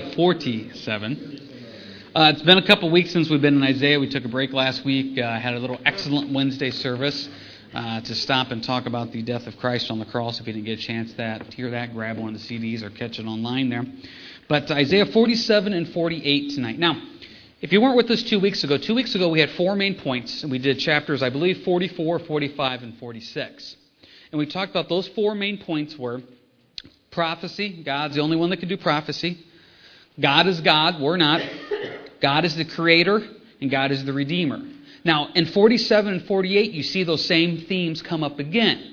47. 0.00 1.40
Uh, 2.14 2.32
it's 2.32 2.42
been 2.42 2.58
a 2.58 2.66
couple 2.66 2.90
weeks 2.90 3.12
since 3.12 3.30
we've 3.30 3.40
been 3.40 3.56
in 3.56 3.62
Isaiah. 3.62 4.00
We 4.00 4.08
took 4.08 4.24
a 4.24 4.28
break 4.28 4.52
last 4.52 4.84
week, 4.84 5.18
uh, 5.18 5.38
had 5.38 5.54
a 5.54 5.58
little 5.58 5.78
excellent 5.84 6.32
Wednesday 6.32 6.70
service 6.70 7.28
uh, 7.72 8.00
to 8.00 8.14
stop 8.14 8.50
and 8.50 8.62
talk 8.62 8.86
about 8.86 9.12
the 9.12 9.22
death 9.22 9.46
of 9.46 9.56
Christ 9.56 9.90
on 9.90 9.98
the 9.98 10.04
cross. 10.04 10.40
If 10.40 10.46
you 10.46 10.52
didn't 10.52 10.66
get 10.66 10.78
a 10.78 10.82
chance 10.82 11.12
that, 11.14 11.48
to 11.48 11.56
hear 11.56 11.70
that, 11.70 11.92
grab 11.94 12.18
one 12.18 12.34
of 12.34 12.40
the 12.40 12.46
CDs 12.46 12.82
or 12.82 12.90
catch 12.90 13.18
it 13.18 13.26
online 13.26 13.68
there. 13.68 13.84
But 14.48 14.70
Isaiah 14.70 15.06
47 15.06 15.72
and 15.72 15.88
48 15.88 16.54
tonight. 16.54 16.78
Now, 16.78 17.00
if 17.60 17.72
you 17.72 17.80
weren't 17.80 17.96
with 17.96 18.10
us 18.10 18.22
two 18.22 18.40
weeks 18.40 18.64
ago, 18.64 18.78
two 18.78 18.94
weeks 18.94 19.14
ago 19.14 19.28
we 19.28 19.40
had 19.40 19.50
four 19.50 19.76
main 19.76 19.94
points, 19.94 20.42
and 20.42 20.50
we 20.50 20.58
did 20.58 20.78
chapters, 20.80 21.22
I 21.22 21.30
believe, 21.30 21.62
44, 21.64 22.18
45, 22.18 22.82
and 22.82 22.98
46. 22.98 23.76
And 24.32 24.38
we 24.40 24.46
talked 24.46 24.70
about 24.70 24.88
those 24.88 25.06
four 25.08 25.34
main 25.34 25.58
points 25.58 25.96
were 25.96 26.20
prophecy. 27.12 27.82
God's 27.84 28.16
the 28.16 28.20
only 28.20 28.36
one 28.36 28.50
that 28.50 28.58
can 28.58 28.68
do 28.68 28.76
prophecy. 28.76 29.44
God 30.20 30.46
is 30.46 30.60
God, 30.60 31.00
we're 31.00 31.16
not. 31.16 31.42
God 32.20 32.44
is 32.44 32.54
the 32.56 32.64
creator, 32.64 33.22
and 33.60 33.70
God 33.70 33.90
is 33.90 34.04
the 34.04 34.12
redeemer. 34.12 34.60
Now, 35.04 35.28
in 35.34 35.46
47 35.46 36.12
and 36.14 36.26
48, 36.26 36.72
you 36.72 36.82
see 36.82 37.04
those 37.04 37.24
same 37.24 37.66
themes 37.66 38.00
come 38.00 38.22
up 38.22 38.38
again. 38.38 38.92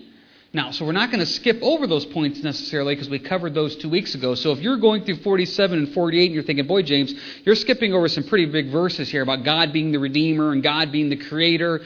Now, 0.53 0.71
so 0.71 0.85
we're 0.85 0.91
not 0.91 1.11
going 1.11 1.21
to 1.21 1.25
skip 1.25 1.59
over 1.61 1.87
those 1.87 2.05
points 2.05 2.43
necessarily 2.43 2.93
because 2.93 3.09
we 3.09 3.19
covered 3.19 3.53
those 3.53 3.77
two 3.77 3.87
weeks 3.87 4.15
ago. 4.15 4.35
So 4.35 4.51
if 4.51 4.59
you're 4.59 4.77
going 4.77 5.05
through 5.05 5.17
47 5.17 5.79
and 5.79 5.93
48 5.93 6.25
and 6.25 6.33
you're 6.33 6.43
thinking, 6.43 6.67
boy, 6.67 6.81
James, 6.81 7.13
you're 7.45 7.55
skipping 7.55 7.93
over 7.93 8.09
some 8.09 8.25
pretty 8.25 8.47
big 8.47 8.69
verses 8.69 9.09
here 9.09 9.21
about 9.21 9.45
God 9.45 9.71
being 9.71 9.93
the 9.93 9.99
Redeemer 9.99 10.51
and 10.51 10.61
God 10.61 10.91
being 10.91 11.07
the 11.07 11.15
Creator. 11.15 11.81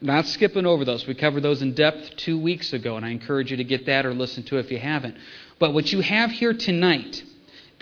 Not 0.00 0.26
skipping 0.26 0.66
over 0.66 0.84
those. 0.84 1.06
We 1.06 1.14
covered 1.14 1.44
those 1.44 1.62
in 1.62 1.74
depth 1.74 2.16
two 2.16 2.36
weeks 2.36 2.72
ago, 2.72 2.96
and 2.96 3.06
I 3.06 3.10
encourage 3.10 3.52
you 3.52 3.58
to 3.58 3.64
get 3.64 3.86
that 3.86 4.04
or 4.04 4.12
listen 4.12 4.42
to 4.44 4.56
it 4.56 4.64
if 4.64 4.72
you 4.72 4.78
haven't. 4.78 5.16
But 5.60 5.72
what 5.72 5.92
you 5.92 6.00
have 6.00 6.32
here 6.32 6.52
tonight 6.52 7.22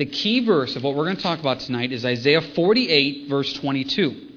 the 0.02 0.06
key 0.06 0.44
verse 0.44 0.74
of 0.74 0.82
what 0.82 0.96
we're 0.96 1.04
going 1.04 1.16
to 1.16 1.22
talk 1.22 1.38
about 1.38 1.60
tonight 1.60 1.92
is 1.92 2.04
Isaiah 2.04 2.40
48, 2.40 3.28
verse 3.28 3.52
22. 3.52 4.30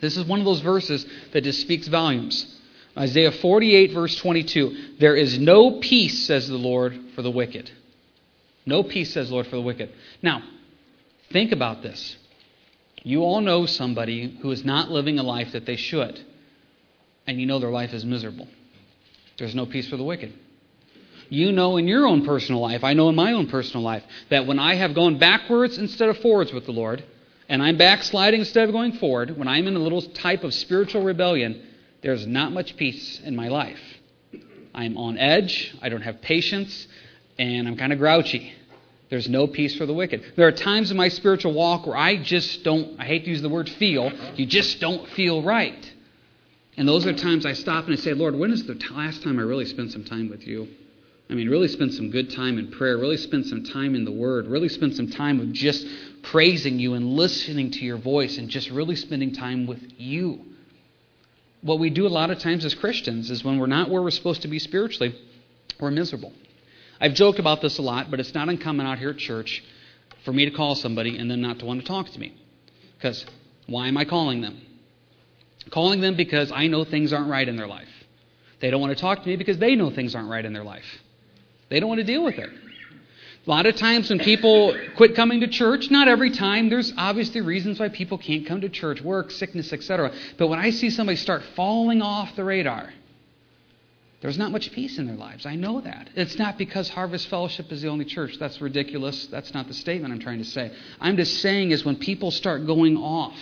This 0.00 0.16
is 0.16 0.24
one 0.24 0.38
of 0.38 0.46
those 0.46 0.60
verses 0.60 1.04
that 1.34 1.44
just 1.44 1.60
speaks 1.60 1.88
volumes. 1.88 2.58
Isaiah 2.96 3.30
48, 3.30 3.92
verse 3.92 4.16
22. 4.16 4.94
There 5.00 5.14
is 5.14 5.38
no 5.38 5.72
peace, 5.72 6.26
says 6.26 6.48
the 6.48 6.56
Lord, 6.56 6.98
for 7.14 7.20
the 7.20 7.30
wicked. 7.30 7.70
No 8.64 8.82
peace, 8.82 9.12
says 9.12 9.28
the 9.28 9.34
Lord, 9.34 9.46
for 9.48 9.56
the 9.56 9.62
wicked. 9.62 9.92
Now, 10.22 10.42
think 11.30 11.52
about 11.52 11.82
this. 11.82 12.16
You 13.02 13.24
all 13.24 13.42
know 13.42 13.66
somebody 13.66 14.38
who 14.40 14.52
is 14.52 14.64
not 14.64 14.90
living 14.90 15.18
a 15.18 15.22
life 15.22 15.52
that 15.52 15.66
they 15.66 15.76
should, 15.76 16.18
and 17.26 17.38
you 17.38 17.44
know 17.44 17.58
their 17.58 17.68
life 17.68 17.92
is 17.92 18.06
miserable. 18.06 18.48
There's 19.36 19.54
no 19.54 19.66
peace 19.66 19.86
for 19.86 19.98
the 19.98 20.02
wicked. 20.02 20.32
You 21.28 21.52
know 21.52 21.76
in 21.76 21.88
your 21.88 22.06
own 22.06 22.24
personal 22.24 22.60
life, 22.60 22.84
I 22.84 22.92
know 22.92 23.08
in 23.08 23.14
my 23.14 23.32
own 23.32 23.46
personal 23.48 23.82
life, 23.82 24.04
that 24.30 24.46
when 24.46 24.58
I 24.58 24.74
have 24.74 24.94
gone 24.94 25.18
backwards 25.18 25.78
instead 25.78 26.08
of 26.08 26.18
forwards 26.18 26.52
with 26.52 26.66
the 26.66 26.72
Lord, 26.72 27.04
and 27.48 27.62
I'm 27.62 27.76
backsliding 27.76 28.40
instead 28.40 28.68
of 28.68 28.72
going 28.72 28.92
forward, 28.92 29.36
when 29.36 29.48
I'm 29.48 29.66
in 29.66 29.76
a 29.76 29.80
little 29.80 30.02
type 30.02 30.44
of 30.44 30.54
spiritual 30.54 31.02
rebellion, 31.02 31.66
there's 32.02 32.26
not 32.26 32.52
much 32.52 32.76
peace 32.76 33.20
in 33.24 33.36
my 33.36 33.48
life. 33.48 33.80
I'm 34.74 34.96
on 34.96 35.18
edge, 35.18 35.74
I 35.80 35.88
don't 35.88 36.02
have 36.02 36.20
patience, 36.20 36.86
and 37.38 37.68
I'm 37.68 37.76
kind 37.76 37.92
of 37.92 37.98
grouchy. 37.98 38.52
There's 39.10 39.28
no 39.28 39.46
peace 39.46 39.76
for 39.76 39.86
the 39.86 39.92
wicked. 39.92 40.32
There 40.36 40.48
are 40.48 40.52
times 40.52 40.90
in 40.90 40.96
my 40.96 41.08
spiritual 41.08 41.52
walk 41.52 41.86
where 41.86 41.96
I 41.96 42.16
just 42.16 42.64
don't, 42.64 42.98
I 42.98 43.04
hate 43.04 43.24
to 43.24 43.30
use 43.30 43.42
the 43.42 43.48
word 43.48 43.68
feel, 43.68 44.10
you 44.34 44.46
just 44.46 44.80
don't 44.80 45.08
feel 45.10 45.42
right. 45.42 45.92
And 46.76 46.88
those 46.88 47.06
are 47.06 47.12
times 47.12 47.46
I 47.46 47.52
stop 47.52 47.84
and 47.84 47.94
I 47.94 47.96
say, 47.96 48.14
Lord, 48.14 48.34
when 48.34 48.50
is 48.50 48.66
the 48.66 48.74
last 48.92 49.22
time 49.22 49.38
I 49.38 49.42
really 49.42 49.66
spent 49.66 49.92
some 49.92 50.04
time 50.04 50.28
with 50.28 50.46
you? 50.46 50.68
I 51.30 51.34
mean, 51.34 51.48
really 51.48 51.68
spend 51.68 51.94
some 51.94 52.10
good 52.10 52.30
time 52.30 52.58
in 52.58 52.70
prayer, 52.70 52.98
really 52.98 53.16
spend 53.16 53.46
some 53.46 53.64
time 53.64 53.94
in 53.94 54.04
the 54.04 54.12
Word, 54.12 54.46
really 54.46 54.68
spend 54.68 54.94
some 54.94 55.10
time 55.10 55.40
of 55.40 55.52
just 55.52 55.86
praising 56.22 56.78
you 56.78 56.94
and 56.94 57.14
listening 57.14 57.70
to 57.72 57.84
your 57.84 57.96
voice 57.96 58.36
and 58.36 58.48
just 58.48 58.70
really 58.70 58.94
spending 58.94 59.32
time 59.32 59.66
with 59.66 59.82
you. 59.96 60.40
What 61.62 61.78
we 61.78 61.88
do 61.88 62.06
a 62.06 62.08
lot 62.08 62.30
of 62.30 62.38
times 62.40 62.64
as 62.66 62.74
Christians 62.74 63.30
is 63.30 63.42
when 63.42 63.58
we're 63.58 63.66
not 63.66 63.88
where 63.88 64.02
we're 64.02 64.10
supposed 64.10 64.42
to 64.42 64.48
be 64.48 64.58
spiritually, 64.58 65.14
we're 65.80 65.90
miserable. 65.90 66.32
I've 67.00 67.14
joked 67.14 67.38
about 67.38 67.62
this 67.62 67.78
a 67.78 67.82
lot, 67.82 68.10
but 68.10 68.20
it's 68.20 68.34
not 68.34 68.50
uncommon 68.50 68.86
out 68.86 68.98
here 68.98 69.10
at 69.10 69.16
church 69.16 69.64
for 70.24 70.32
me 70.32 70.44
to 70.44 70.50
call 70.50 70.74
somebody 70.74 71.16
and 71.16 71.30
then 71.30 71.40
not 71.40 71.58
to 71.60 71.64
want 71.64 71.80
to 71.80 71.86
talk 71.86 72.10
to 72.10 72.20
me. 72.20 72.34
Because 72.96 73.24
why 73.66 73.88
am 73.88 73.96
I 73.96 74.04
calling 74.04 74.42
them? 74.42 74.60
Calling 75.70 76.02
them 76.02 76.16
because 76.16 76.52
I 76.52 76.66
know 76.66 76.84
things 76.84 77.14
aren't 77.14 77.30
right 77.30 77.48
in 77.48 77.56
their 77.56 77.66
life. 77.66 77.88
They 78.60 78.70
don't 78.70 78.80
want 78.80 78.94
to 78.94 79.00
talk 79.00 79.22
to 79.22 79.28
me 79.28 79.36
because 79.36 79.58
they 79.58 79.74
know 79.74 79.90
things 79.90 80.14
aren't 80.14 80.28
right 80.28 80.44
in 80.44 80.52
their 80.52 80.64
life. 80.64 80.84
They 81.68 81.80
don't 81.80 81.88
want 81.88 82.00
to 82.00 82.04
deal 82.04 82.24
with 82.24 82.38
it. 82.38 82.50
A 83.46 83.50
lot 83.50 83.66
of 83.66 83.76
times 83.76 84.08
when 84.08 84.20
people 84.20 84.74
quit 84.96 85.14
coming 85.14 85.40
to 85.40 85.48
church, 85.48 85.90
not 85.90 86.08
every 86.08 86.30
time, 86.30 86.70
there's 86.70 86.92
obviously 86.96 87.42
reasons 87.42 87.78
why 87.78 87.90
people 87.90 88.16
can't 88.16 88.46
come 88.46 88.62
to 88.62 88.70
church, 88.70 89.02
work, 89.02 89.30
sickness, 89.30 89.72
etc. 89.72 90.12
But 90.38 90.48
when 90.48 90.58
I 90.58 90.70
see 90.70 90.88
somebody 90.88 91.16
start 91.16 91.42
falling 91.54 92.00
off 92.00 92.34
the 92.36 92.44
radar, 92.44 92.90
there's 94.22 94.38
not 94.38 94.50
much 94.50 94.72
peace 94.72 94.98
in 94.98 95.06
their 95.06 95.16
lives. 95.16 95.44
I 95.44 95.56
know 95.56 95.82
that. 95.82 96.08
It's 96.14 96.38
not 96.38 96.56
because 96.56 96.88
Harvest 96.88 97.28
Fellowship 97.28 97.70
is 97.70 97.82
the 97.82 97.88
only 97.88 98.06
church. 98.06 98.38
That's 98.38 98.58
ridiculous. 98.62 99.26
That's 99.26 99.52
not 99.52 99.68
the 99.68 99.74
statement 99.74 100.14
I'm 100.14 100.20
trying 100.20 100.38
to 100.38 100.46
say. 100.46 100.72
I'm 100.98 101.18
just 101.18 101.40
saying 101.40 101.72
is 101.72 101.84
when 101.84 101.96
people 101.96 102.30
start 102.30 102.64
going 102.66 102.96
off 102.96 103.36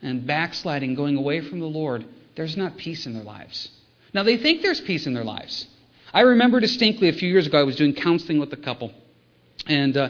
and 0.00 0.26
backsliding, 0.26 0.94
going 0.94 1.18
away 1.18 1.42
from 1.42 1.60
the 1.60 1.66
Lord, 1.66 2.06
there's 2.34 2.56
not 2.56 2.78
peace 2.78 3.04
in 3.04 3.12
their 3.12 3.24
lives. 3.24 3.68
Now, 4.14 4.22
they 4.22 4.38
think 4.38 4.62
there's 4.62 4.80
peace 4.80 5.06
in 5.06 5.12
their 5.12 5.24
lives. 5.24 5.66
I 6.12 6.20
remember 6.20 6.60
distinctly 6.60 7.08
a 7.08 7.12
few 7.12 7.28
years 7.28 7.46
ago, 7.46 7.58
I 7.58 7.62
was 7.62 7.76
doing 7.76 7.94
counseling 7.94 8.40
with 8.40 8.52
a 8.52 8.56
couple. 8.56 8.92
And 9.66 9.96
uh, 9.96 10.08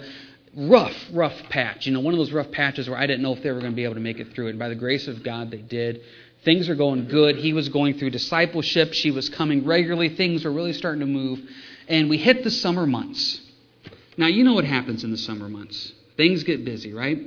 rough, 0.56 0.96
rough 1.12 1.36
patch. 1.50 1.86
You 1.86 1.92
know, 1.92 2.00
one 2.00 2.14
of 2.14 2.18
those 2.18 2.32
rough 2.32 2.50
patches 2.50 2.88
where 2.88 2.98
I 2.98 3.06
didn't 3.06 3.22
know 3.22 3.34
if 3.34 3.42
they 3.42 3.50
were 3.50 3.60
going 3.60 3.72
to 3.72 3.76
be 3.76 3.84
able 3.84 3.94
to 3.94 4.00
make 4.00 4.18
it 4.18 4.34
through 4.34 4.46
it. 4.46 4.50
And 4.50 4.58
by 4.58 4.68
the 4.68 4.74
grace 4.74 5.08
of 5.08 5.22
God, 5.22 5.50
they 5.50 5.58
did. 5.58 6.00
Things 6.44 6.68
are 6.68 6.74
going 6.74 7.08
good. 7.08 7.36
He 7.36 7.52
was 7.52 7.68
going 7.68 7.98
through 7.98 8.10
discipleship. 8.10 8.94
She 8.94 9.10
was 9.10 9.28
coming 9.28 9.66
regularly. 9.66 10.08
Things 10.08 10.44
were 10.44 10.52
really 10.52 10.72
starting 10.72 11.00
to 11.00 11.06
move. 11.06 11.40
And 11.86 12.08
we 12.08 12.16
hit 12.16 12.44
the 12.44 12.50
summer 12.50 12.86
months. 12.86 13.40
Now, 14.16 14.26
you 14.26 14.44
know 14.44 14.54
what 14.54 14.64
happens 14.64 15.04
in 15.04 15.10
the 15.10 15.18
summer 15.18 15.48
months. 15.48 15.92
Things 16.16 16.44
get 16.44 16.64
busy, 16.64 16.92
right? 16.92 17.18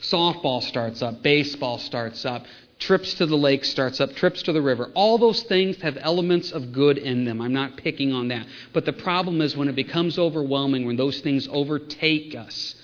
Softball 0.00 0.62
starts 0.62 1.02
up, 1.02 1.22
baseball 1.22 1.78
starts 1.78 2.24
up, 2.24 2.44
trips 2.80 3.14
to 3.14 3.26
the 3.26 3.36
lake 3.36 3.64
starts 3.64 4.00
up, 4.00 4.14
trips 4.14 4.42
to 4.42 4.52
the 4.52 4.62
river. 4.62 4.90
All 4.94 5.18
those 5.18 5.42
things 5.44 5.80
have 5.82 5.96
elements 6.00 6.50
of 6.50 6.72
good 6.72 6.98
in 6.98 7.24
them. 7.24 7.40
I'm 7.40 7.52
not 7.52 7.76
picking 7.76 8.12
on 8.12 8.28
that. 8.28 8.46
But 8.72 8.86
the 8.86 8.92
problem 8.92 9.40
is 9.40 9.56
when 9.56 9.68
it 9.68 9.76
becomes 9.76 10.18
overwhelming, 10.18 10.86
when 10.86 10.96
those 10.96 11.20
things 11.20 11.46
overtake 11.52 12.34
us, 12.34 12.74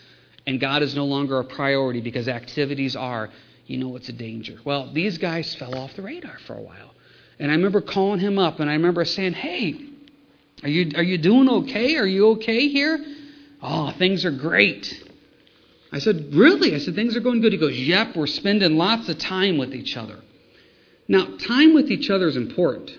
and 0.46 0.60
God 0.60 0.82
is 0.82 0.94
no 0.94 1.06
longer 1.06 1.40
a 1.40 1.44
priority 1.44 2.00
because 2.00 2.28
activities 2.28 2.94
are, 2.94 3.30
you 3.66 3.78
know 3.78 3.96
it's 3.96 4.08
a 4.08 4.12
danger. 4.12 4.58
Well, 4.64 4.92
these 4.92 5.18
guys 5.18 5.54
fell 5.56 5.74
off 5.74 5.96
the 5.96 6.02
radar 6.02 6.38
for 6.46 6.54
a 6.54 6.62
while. 6.62 6.94
And 7.38 7.50
I 7.50 7.54
remember 7.54 7.80
calling 7.80 8.20
him 8.20 8.38
up 8.38 8.60
and 8.60 8.70
I 8.70 8.74
remember 8.74 9.04
saying, 9.04 9.32
Hey, 9.32 9.74
are 10.62 10.68
you, 10.68 10.92
are 10.94 11.02
you 11.02 11.18
doing 11.18 11.48
okay? 11.48 11.96
Are 11.96 12.06
you 12.06 12.28
okay 12.32 12.68
here? 12.68 12.98
Oh, 13.62 13.92
things 13.98 14.24
are 14.24 14.30
great. 14.30 15.05
I 15.92 15.98
said, 15.98 16.34
Really? 16.34 16.74
I 16.74 16.78
said, 16.78 16.94
Things 16.94 17.16
are 17.16 17.20
going 17.20 17.40
good. 17.40 17.52
He 17.52 17.58
goes, 17.58 17.78
Yep, 17.78 18.16
we're 18.16 18.26
spending 18.26 18.76
lots 18.76 19.08
of 19.08 19.18
time 19.18 19.58
with 19.58 19.74
each 19.74 19.96
other. 19.96 20.18
Now, 21.08 21.36
time 21.38 21.74
with 21.74 21.90
each 21.90 22.10
other 22.10 22.26
is 22.26 22.36
important. 22.36 22.90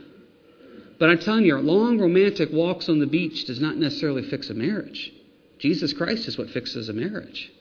But 1.00 1.10
I'm 1.10 1.20
telling 1.20 1.46
you, 1.46 1.58
long 1.58 2.00
romantic 2.00 2.50
walks 2.52 2.90
on 2.90 3.00
the 3.00 3.06
beach 3.06 3.46
does 3.46 3.60
not 3.60 3.78
necessarily 3.78 4.24
fix 4.24 4.50
a 4.50 4.54
marriage. 4.54 5.14
Jesus 5.60 5.94
Christ 5.94 6.28
is 6.28 6.38
what 6.38 6.50
fixes 6.50 6.90
a 6.90 6.94
marriage. 6.94 7.52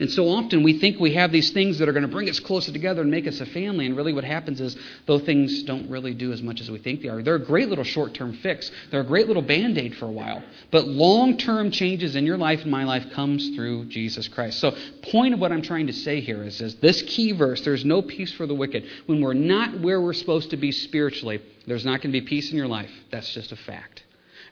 And 0.00 0.10
so 0.10 0.28
often 0.28 0.62
we 0.62 0.78
think 0.78 0.98
we 0.98 1.12
have 1.12 1.30
these 1.30 1.50
things 1.50 1.78
that 1.78 1.88
are 1.88 1.92
going 1.92 2.06
to 2.06 2.08
bring 2.08 2.30
us 2.30 2.40
closer 2.40 2.72
together 2.72 3.02
and 3.02 3.10
make 3.10 3.26
us 3.26 3.40
a 3.42 3.46
family. 3.46 3.84
And 3.84 3.94
really 3.94 4.14
what 4.14 4.24
happens 4.24 4.58
is 4.58 4.74
those 5.04 5.22
things 5.22 5.62
don't 5.64 5.90
really 5.90 6.14
do 6.14 6.32
as 6.32 6.40
much 6.40 6.62
as 6.62 6.70
we 6.70 6.78
think 6.78 7.02
they 7.02 7.08
are. 7.08 7.22
They're 7.22 7.34
a 7.34 7.44
great 7.44 7.68
little 7.68 7.84
short 7.84 8.14
term 8.14 8.32
fix. 8.38 8.70
They're 8.90 9.02
a 9.02 9.06
great 9.06 9.26
little 9.26 9.42
band 9.42 9.76
aid 9.76 9.94
for 9.96 10.06
a 10.06 10.10
while. 10.10 10.42
But 10.70 10.88
long 10.88 11.36
term 11.36 11.70
changes 11.70 12.16
in 12.16 12.24
your 12.24 12.38
life 12.38 12.62
and 12.62 12.70
my 12.70 12.84
life 12.84 13.10
comes 13.12 13.54
through 13.54 13.86
Jesus 13.86 14.26
Christ. 14.26 14.58
So 14.58 14.74
point 15.10 15.34
of 15.34 15.40
what 15.40 15.52
I'm 15.52 15.62
trying 15.62 15.86
to 15.88 15.92
say 15.92 16.20
here 16.20 16.42
is, 16.44 16.62
is 16.62 16.76
this 16.76 17.02
key 17.02 17.32
verse, 17.32 17.60
there's 17.60 17.84
no 17.84 18.00
peace 18.00 18.32
for 18.32 18.46
the 18.46 18.54
wicked. 18.54 18.84
When 19.04 19.20
we're 19.20 19.34
not 19.34 19.80
where 19.80 20.00
we're 20.00 20.14
supposed 20.14 20.48
to 20.50 20.56
be 20.56 20.72
spiritually, 20.72 21.42
there's 21.66 21.84
not 21.84 22.00
going 22.00 22.12
to 22.12 22.20
be 22.20 22.26
peace 22.26 22.50
in 22.50 22.56
your 22.56 22.68
life. 22.68 22.90
That's 23.10 23.34
just 23.34 23.52
a 23.52 23.56
fact. 23.56 24.02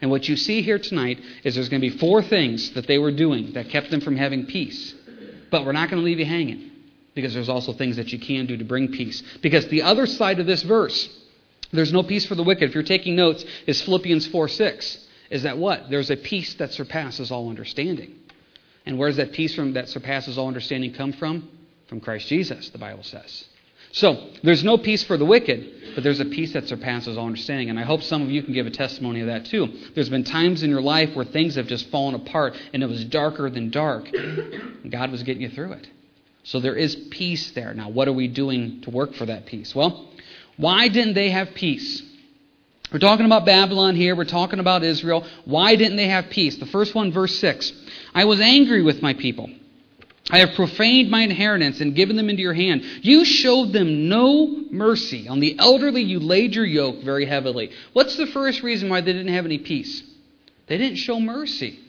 And 0.02 0.10
what 0.10 0.28
you 0.28 0.36
see 0.36 0.60
here 0.60 0.78
tonight 0.78 1.18
is 1.42 1.54
there's 1.54 1.70
going 1.70 1.80
to 1.80 1.90
be 1.90 1.98
four 1.98 2.22
things 2.22 2.72
that 2.72 2.86
they 2.86 2.98
were 2.98 3.10
doing 3.10 3.54
that 3.54 3.70
kept 3.70 3.90
them 3.90 4.02
from 4.02 4.16
having 4.16 4.44
peace. 4.46 4.94
But 5.50 5.64
we're 5.64 5.72
not 5.72 5.90
going 5.90 6.00
to 6.00 6.04
leave 6.04 6.18
you 6.18 6.26
hanging 6.26 6.70
because 7.14 7.34
there's 7.34 7.48
also 7.48 7.72
things 7.72 7.96
that 7.96 8.12
you 8.12 8.18
can 8.18 8.46
do 8.46 8.56
to 8.56 8.64
bring 8.64 8.92
peace. 8.92 9.22
Because 9.42 9.66
the 9.68 9.82
other 9.82 10.06
side 10.06 10.40
of 10.40 10.46
this 10.46 10.62
verse, 10.62 11.08
there's 11.72 11.92
no 11.92 12.02
peace 12.02 12.24
for 12.26 12.34
the 12.34 12.44
wicked. 12.44 12.68
If 12.68 12.74
you're 12.74 12.84
taking 12.84 13.16
notes, 13.16 13.44
is 13.66 13.80
Philippians 13.82 14.26
4 14.28 14.48
6. 14.48 15.06
Is 15.30 15.42
that 15.42 15.58
what? 15.58 15.90
There's 15.90 16.10
a 16.10 16.16
peace 16.16 16.54
that 16.54 16.72
surpasses 16.72 17.30
all 17.30 17.50
understanding. 17.50 18.14
And 18.86 18.98
where 18.98 19.08
does 19.08 19.18
that 19.18 19.32
peace 19.32 19.54
from 19.54 19.74
that 19.74 19.88
surpasses 19.88 20.38
all 20.38 20.48
understanding 20.48 20.94
come 20.94 21.12
from? 21.12 21.50
From 21.88 22.00
Christ 22.00 22.28
Jesus, 22.28 22.70
the 22.70 22.78
Bible 22.78 23.02
says. 23.02 23.44
So, 23.92 24.28
there's 24.42 24.62
no 24.62 24.78
peace 24.78 25.02
for 25.02 25.16
the 25.16 25.24
wicked, 25.24 25.94
but 25.94 26.04
there's 26.04 26.20
a 26.20 26.24
peace 26.24 26.52
that 26.52 26.68
surpasses 26.68 27.16
all 27.16 27.26
understanding. 27.26 27.70
And 27.70 27.78
I 27.78 27.82
hope 27.82 28.02
some 28.02 28.22
of 28.22 28.30
you 28.30 28.42
can 28.42 28.52
give 28.52 28.66
a 28.66 28.70
testimony 28.70 29.20
of 29.20 29.28
that 29.28 29.46
too. 29.46 29.68
There's 29.94 30.08
been 30.08 30.24
times 30.24 30.62
in 30.62 30.70
your 30.70 30.82
life 30.82 31.14
where 31.14 31.24
things 31.24 31.54
have 31.56 31.66
just 31.66 31.90
fallen 31.90 32.14
apart 32.14 32.54
and 32.72 32.82
it 32.82 32.86
was 32.86 33.04
darker 33.04 33.50
than 33.50 33.70
dark. 33.70 34.08
God 34.90 35.10
was 35.10 35.22
getting 35.22 35.42
you 35.42 35.48
through 35.48 35.72
it. 35.72 35.88
So 36.44 36.60
there 36.60 36.76
is 36.76 36.96
peace 37.10 37.50
there. 37.52 37.74
Now, 37.74 37.88
what 37.88 38.08
are 38.08 38.12
we 38.12 38.28
doing 38.28 38.80
to 38.82 38.90
work 38.90 39.14
for 39.14 39.26
that 39.26 39.46
peace? 39.46 39.74
Well, 39.74 40.08
why 40.56 40.88
didn't 40.88 41.14
they 41.14 41.30
have 41.30 41.54
peace? 41.54 42.02
We're 42.92 43.00
talking 43.00 43.26
about 43.26 43.44
Babylon 43.44 43.96
here. 43.96 44.16
We're 44.16 44.24
talking 44.24 44.58
about 44.58 44.82
Israel. 44.82 45.26
Why 45.44 45.76
didn't 45.76 45.96
they 45.96 46.08
have 46.08 46.30
peace? 46.30 46.56
The 46.56 46.66
first 46.66 46.94
one, 46.94 47.12
verse 47.12 47.38
6. 47.38 47.72
I 48.14 48.24
was 48.24 48.40
angry 48.40 48.82
with 48.82 49.02
my 49.02 49.12
people. 49.12 49.50
I 50.30 50.38
have 50.40 50.54
profaned 50.54 51.10
my 51.10 51.22
inheritance 51.22 51.80
and 51.80 51.94
given 51.94 52.16
them 52.16 52.28
into 52.28 52.42
your 52.42 52.52
hand. 52.52 52.84
You 53.02 53.24
showed 53.24 53.72
them 53.72 54.08
no 54.08 54.64
mercy. 54.70 55.26
On 55.26 55.40
the 55.40 55.58
elderly, 55.58 56.02
you 56.02 56.20
laid 56.20 56.54
your 56.54 56.66
yoke 56.66 57.02
very 57.02 57.24
heavily. 57.24 57.70
What's 57.94 58.16
the 58.16 58.26
first 58.26 58.62
reason 58.62 58.90
why 58.90 59.00
they 59.00 59.12
didn't 59.12 59.32
have 59.32 59.46
any 59.46 59.58
peace? 59.58 60.02
They 60.66 60.76
didn't 60.76 60.98
show 60.98 61.18
mercy. 61.18 61.80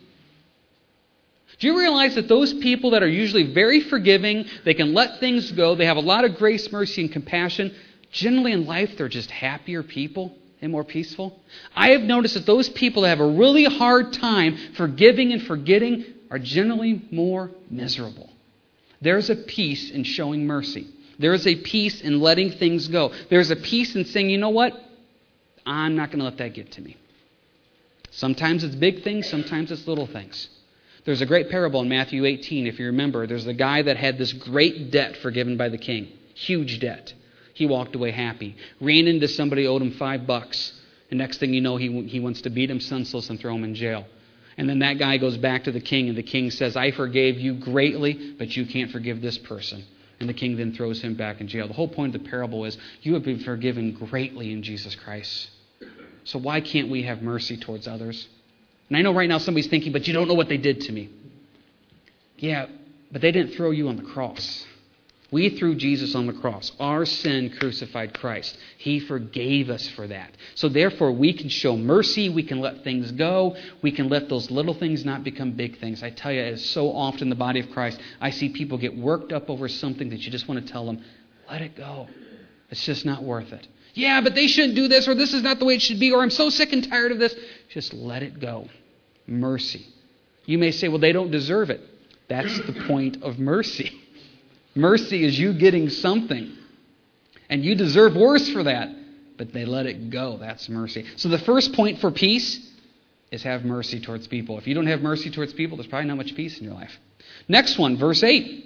Do 1.60 1.68
you 1.68 1.78
realize 1.78 2.16
that 2.16 2.30
those 2.30 2.54
people 2.54 2.92
that 2.92 3.04
are 3.04 3.10
usually 3.10 3.52
very 3.52 3.82
forgiving, 3.82 4.46
they 4.64 4.74
can 4.74 4.94
let 4.94 5.20
things 5.20 5.52
go, 5.52 5.76
they 5.76 5.86
have 5.86 5.98
a 5.98 6.02
lot 6.02 6.24
of 6.24 6.38
grace, 6.38 6.72
mercy, 6.72 7.02
and 7.02 7.12
compassion, 7.12 7.76
generally 8.12 8.54
in 8.54 8.66
life 8.66 8.98
they're 8.98 9.10
just 9.10 9.30
happier 9.30 9.84
people 9.84 10.34
and 10.62 10.72
more 10.72 10.86
peaceful? 10.86 11.38
I 11.76 11.90
have 11.90 12.02
noticed 12.02 12.36
that 12.36 12.46
those 12.46 12.70
people 12.70 13.02
that 13.02 13.10
have 13.10 13.20
a 13.20 13.28
really 13.28 13.66
hard 13.66 14.14
time 14.14 14.56
forgiving 14.76 15.34
and 15.34 15.44
forgetting 15.44 16.06
are 16.32 16.40
generally 16.40 17.02
more 17.12 17.52
miserable. 17.70 18.30
There's 19.02 19.30
a 19.30 19.36
peace 19.36 19.92
in 19.92 20.04
showing 20.04 20.46
mercy. 20.46 20.88
There 21.18 21.34
is 21.34 21.48
a 21.48 21.56
peace 21.56 22.02
in 22.02 22.22
letting 22.22 22.52
things 22.52 22.88
go. 22.88 23.14
There's 23.30 23.52
a 23.52 23.56
peace 23.56 23.96
in 23.96 24.06
saying, 24.06 24.30
you 24.30 24.38
know 24.38 24.50
what? 24.50 24.74
I'm 25.66 25.96
not 25.96 26.10
going 26.10 26.20
to 26.20 26.26
let 26.26 26.38
that 26.38 26.54
get 26.54 26.72
to 26.74 26.82
me. 26.82 26.98
Sometimes 28.12 28.64
it's 28.64 28.76
big 28.76 29.04
things, 29.04 29.30
sometimes 29.30 29.72
it's 29.72 29.88
little 29.88 30.08
things. 30.08 30.50
There's 31.06 31.22
a 31.22 31.26
great 31.26 31.50
parable 31.50 31.82
in 31.82 31.90
Matthew 31.90 32.26
18, 32.26 32.68
if 32.68 32.80
you 32.80 32.88
remember. 32.88 33.28
There's 33.28 33.46
the 33.46 33.54
guy 33.54 33.82
that 33.82 33.98
had 33.98 34.18
this 34.18 34.34
great 34.34 34.92
debt 34.92 35.18
forgiven 35.18 35.58
by 35.58 35.70
the 35.70 35.78
king, 35.78 36.08
huge 36.34 36.80
debt. 36.80 37.14
He 37.54 37.66
walked 37.66 37.96
away 37.96 38.12
happy. 38.12 38.56
Ran 38.80 39.08
into 39.08 39.28
somebody 39.28 39.68
owed 39.68 39.82
him 39.82 39.92
five 39.92 40.26
bucks. 40.26 40.74
And 41.10 41.18
next 41.18 41.40
thing 41.40 41.54
you 41.54 41.62
know, 41.62 41.78
he, 41.78 42.04
he 42.08 42.20
wants 42.20 42.42
to 42.42 42.50
beat 42.50 42.70
him 42.70 42.80
senseless 42.80 43.30
and 43.30 43.40
throw 43.40 43.56
him 43.56 43.64
in 43.64 43.76
jail. 43.76 44.06
And 44.60 44.68
then 44.68 44.80
that 44.80 45.00
guy 45.00 45.16
goes 45.16 45.38
back 45.38 45.64
to 45.64 45.72
the 45.72 45.80
king, 45.80 46.10
and 46.10 46.18
the 46.18 46.22
king 46.22 46.52
says, 46.52 46.76
I 46.76 46.92
forgave 46.92 47.40
you 47.40 47.54
greatly, 47.54 48.36
but 48.38 48.58
you 48.58 48.66
can't 48.66 48.92
forgive 48.92 49.22
this 49.22 49.38
person. 49.38 49.86
And 50.20 50.28
the 50.28 50.34
king 50.34 50.58
then 50.58 50.74
throws 50.74 51.02
him 51.02 51.16
back 51.16 51.40
in 51.40 51.48
jail. 51.48 51.66
The 51.70 51.74
whole 51.74 51.88
point 51.88 52.14
of 52.14 52.22
the 52.22 52.30
parable 52.30 52.66
is 52.66 52.78
you 53.02 53.14
have 53.14 53.24
been 53.24 53.40
forgiven 53.40 53.94
greatly 53.94 54.52
in 54.52 54.62
Jesus 54.62 54.96
Christ. 54.96 55.50
So 56.26 56.40
why 56.40 56.60
can't 56.60 56.90
we 56.90 57.04
have 57.04 57.22
mercy 57.22 57.56
towards 57.56 57.88
others? 57.88 58.28
And 58.90 58.98
I 58.98 59.02
know 59.02 59.14
right 59.14 59.30
now 59.30 59.38
somebody's 59.38 59.68
thinking, 59.68 59.94
but 59.94 60.06
you 60.10 60.14
don't 60.14 60.28
know 60.28 60.34
what 60.34 60.50
they 60.50 60.58
did 60.58 60.82
to 60.82 60.92
me. 60.92 61.10
Yeah, 62.36 62.66
but 63.14 63.22
they 63.22 63.32
didn't 63.32 63.54
throw 63.54 63.72
you 63.72 63.88
on 63.88 63.96
the 63.96 64.04
cross. 64.04 64.66
We 65.32 65.50
threw 65.50 65.76
Jesus 65.76 66.16
on 66.16 66.26
the 66.26 66.34
cross. 66.34 66.72
Our 66.80 67.06
sin 67.06 67.56
crucified 67.60 68.18
Christ. 68.18 68.58
He 68.78 69.00
forgave 69.00 69.70
us 69.70 69.88
for 69.90 70.08
that. 70.08 70.32
So 70.56 70.70
therefore, 70.70 71.12
we 71.12 71.34
can 71.34 71.50
show 71.50 71.78
mercy. 71.78 72.30
We 72.30 72.42
can 72.42 72.60
let 72.60 72.84
things 72.84 73.12
go. 73.12 73.56
We 73.84 73.92
can 73.92 74.10
let 74.10 74.28
those 74.28 74.50
little 74.50 74.74
things 74.74 75.06
not 75.06 75.24
become 75.24 75.52
big 75.52 75.80
things. 75.80 76.02
I 76.02 76.10
tell 76.10 76.32
you, 76.32 76.42
as 76.42 76.66
so 76.66 76.92
often 76.92 77.24
in 77.24 77.30
the 77.30 77.36
body 77.36 77.60
of 77.60 77.70
Christ, 77.70 78.00
I 78.20 78.32
see 78.32 78.50
people 78.50 78.80
get 78.80 78.98
worked 78.98 79.32
up 79.32 79.50
over 79.52 79.68
something 79.68 80.10
that 80.10 80.22
you 80.22 80.32
just 80.32 80.48
want 80.48 80.66
to 80.66 80.72
tell 80.72 80.86
them, 80.86 81.04
let 81.50 81.62
it 81.62 81.76
go. 81.76 82.08
It's 82.72 82.84
just 82.84 83.06
not 83.06 83.24
worth 83.24 83.54
it. 83.54 83.68
Yeah, 83.94 84.22
but 84.22 84.34
they 84.34 84.48
shouldn't 84.48 84.76
do 84.76 84.88
this, 84.88 85.08
or 85.08 85.16
this 85.16 85.34
is 85.34 85.44
not 85.44 85.60
the 85.60 85.66
way 85.66 85.76
it 85.76 85.82
should 85.82 86.00
be, 86.00 86.12
or 86.12 86.22
I'm 86.22 86.30
so 86.30 86.50
sick 86.50 86.74
and 86.74 86.88
tired 86.88 87.12
of 87.12 87.20
this. 87.20 87.36
Just 87.70 87.94
let 87.94 88.24
it 88.24 88.40
go. 88.40 88.68
Mercy. 89.28 89.86
You 90.46 90.58
may 90.58 90.72
say, 90.72 90.88
well, 90.88 91.00
they 91.00 91.12
don't 91.12 91.32
deserve 91.32 91.70
it. 91.70 91.82
That's 92.28 92.58
the 92.62 92.86
point 92.88 93.22
of 93.22 93.38
mercy. 93.38 93.92
Mercy 94.80 95.24
is 95.24 95.38
you 95.38 95.54
getting 95.54 95.90
something. 95.90 96.56
And 97.50 97.64
you 97.64 97.76
deserve 97.76 98.16
worse 98.16 98.50
for 98.50 98.64
that. 98.64 98.90
But 99.38 99.54
they 99.54 99.66
let 99.66 99.86
it 99.86 100.10
go. 100.10 100.38
That's 100.38 100.68
mercy. 100.70 101.06
So 101.16 101.30
the 101.30 101.40
first 101.40 101.74
point 101.74 102.00
for 102.00 102.12
peace 102.12 102.60
is 103.32 103.44
have 103.44 103.64
mercy 103.64 104.00
towards 104.00 104.28
people. 104.28 104.58
If 104.58 104.68
you 104.68 104.74
don't 104.76 104.88
have 104.88 105.02
mercy 105.02 105.30
towards 105.30 105.54
people, 105.54 105.78
there's 105.78 105.88
probably 105.88 106.08
not 106.08 106.18
much 106.18 106.36
peace 106.36 106.58
in 106.58 106.66
your 106.66 106.74
life. 106.74 106.92
Next 107.48 107.78
one, 107.78 107.98
verse 107.98 108.24
8. 108.24 108.66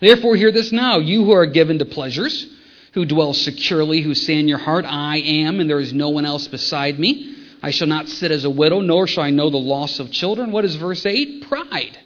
Therefore, 0.00 0.36
hear 0.36 0.52
this 0.52 0.72
now, 0.72 0.98
you 0.98 1.24
who 1.24 1.32
are 1.32 1.46
given 1.46 1.78
to 1.78 1.84
pleasures, 1.84 2.46
who 2.92 3.04
dwell 3.04 3.32
securely, 3.32 4.02
who 4.02 4.14
say 4.14 4.38
in 4.38 4.48
your 4.48 4.58
heart, 4.58 4.84
I 4.86 5.18
am, 5.18 5.60
and 5.60 5.70
there 5.70 5.80
is 5.80 5.92
no 5.92 6.08
one 6.10 6.24
else 6.24 6.48
beside 6.48 6.98
me. 6.98 7.36
I 7.62 7.70
shall 7.70 7.88
not 7.88 8.08
sit 8.08 8.30
as 8.30 8.44
a 8.44 8.50
widow, 8.50 8.80
nor 8.80 9.06
shall 9.06 9.24
I 9.24 9.30
know 9.30 9.50
the 9.50 9.56
loss 9.56 10.00
of 10.00 10.10
children. 10.10 10.52
What 10.52 10.64
is 10.64 10.76
verse 10.76 11.04
8? 11.04 11.48
Pride. 11.48 11.98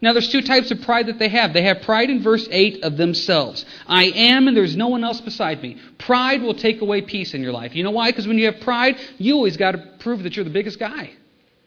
Now, 0.00 0.12
there's 0.12 0.28
two 0.28 0.42
types 0.42 0.70
of 0.70 0.80
pride 0.82 1.06
that 1.08 1.18
they 1.18 1.28
have. 1.28 1.52
They 1.52 1.62
have 1.62 1.82
pride 1.82 2.08
in 2.08 2.22
verse 2.22 2.46
8 2.50 2.84
of 2.84 2.96
themselves. 2.96 3.64
I 3.86 4.04
am, 4.04 4.46
and 4.46 4.56
there's 4.56 4.76
no 4.76 4.88
one 4.88 5.02
else 5.02 5.20
beside 5.20 5.60
me. 5.60 5.76
Pride 5.98 6.40
will 6.40 6.54
take 6.54 6.80
away 6.80 7.02
peace 7.02 7.34
in 7.34 7.42
your 7.42 7.52
life. 7.52 7.74
You 7.74 7.82
know 7.82 7.90
why? 7.90 8.10
Because 8.10 8.28
when 8.28 8.38
you 8.38 8.46
have 8.46 8.60
pride, 8.60 8.96
you 9.18 9.34
always 9.34 9.56
got 9.56 9.72
to 9.72 9.78
prove 9.98 10.22
that 10.22 10.36
you're 10.36 10.44
the 10.44 10.52
biggest 10.52 10.78
guy. 10.78 11.10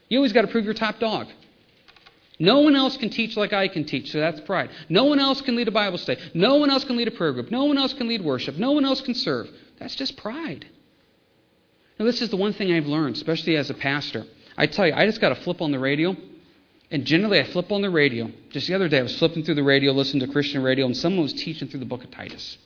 You 0.08 0.20
always 0.20 0.32
got 0.32 0.44
to 0.44 0.48
prove 0.48 0.64
you're 0.64 0.74
top 0.74 1.00
dog. 1.00 1.28
No 2.40 2.62
one 2.62 2.76
else 2.76 2.96
can 2.96 3.10
teach 3.10 3.36
like 3.36 3.52
I 3.52 3.68
can 3.68 3.84
teach, 3.84 4.12
so 4.12 4.20
that's 4.20 4.40
pride. 4.42 4.70
No 4.88 5.04
one 5.04 5.20
else 5.20 5.42
can 5.42 5.58
lead 5.58 5.68
a 5.68 5.72
Bible 5.72 5.98
study. 5.98 6.22
No 6.34 6.56
one 6.56 6.70
else 6.70 6.86
can 6.86 6.96
lead 6.96 7.10
a 7.10 7.12
prayer 7.12 7.34
group. 7.34 7.52
No 7.52 7.66
one 7.66 7.78
else 7.78 7.94
can 7.94 8.08
lead 8.08 8.24
worship. 8.24 8.56
No 8.56 8.72
one 8.72 8.86
else 8.86 9.02
can 9.02 9.14
serve. 9.14 9.50
That's 9.78 9.96
just 9.96 10.16
pride. 10.16 10.66
Now, 12.00 12.06
this 12.06 12.22
is 12.22 12.30
the 12.30 12.38
one 12.38 12.54
thing 12.54 12.72
I've 12.72 12.88
learned, 12.88 13.18
especially 13.18 13.58
as 13.58 13.70
a 13.70 13.74
pastor. 13.74 14.26
I 14.58 14.68
tell 14.68 14.88
you, 14.88 14.94
I 14.94 15.06
just 15.06 15.20
got 15.20 15.30
to 15.30 15.36
flip 15.36 15.62
on 15.62 15.72
the 15.72 15.80
radio 15.80 16.16
and 16.92 17.06
generally, 17.06 17.40
I 17.40 17.46
flip 17.46 17.72
on 17.72 17.82
the 17.82 17.90
radio. 17.90 18.30
Just 18.50 18.68
the 18.68 18.74
other 18.74 18.90
day, 18.90 19.00
I 19.00 19.04
was 19.04 19.18
flipping 19.18 19.44
through 19.44 19.56
the 19.56 19.64
radio, 19.64 19.94
listening 19.94 20.26
to 20.28 20.32
Christian 20.32 20.62
radio, 20.62 20.86
and 20.86 20.96
someone 20.96 21.24
was 21.24 21.34
teaching 21.34 21.70
through 21.70 21.80
the 21.80 21.86
book 21.86 22.04
of 22.04 22.12
Titus. 22.12 22.58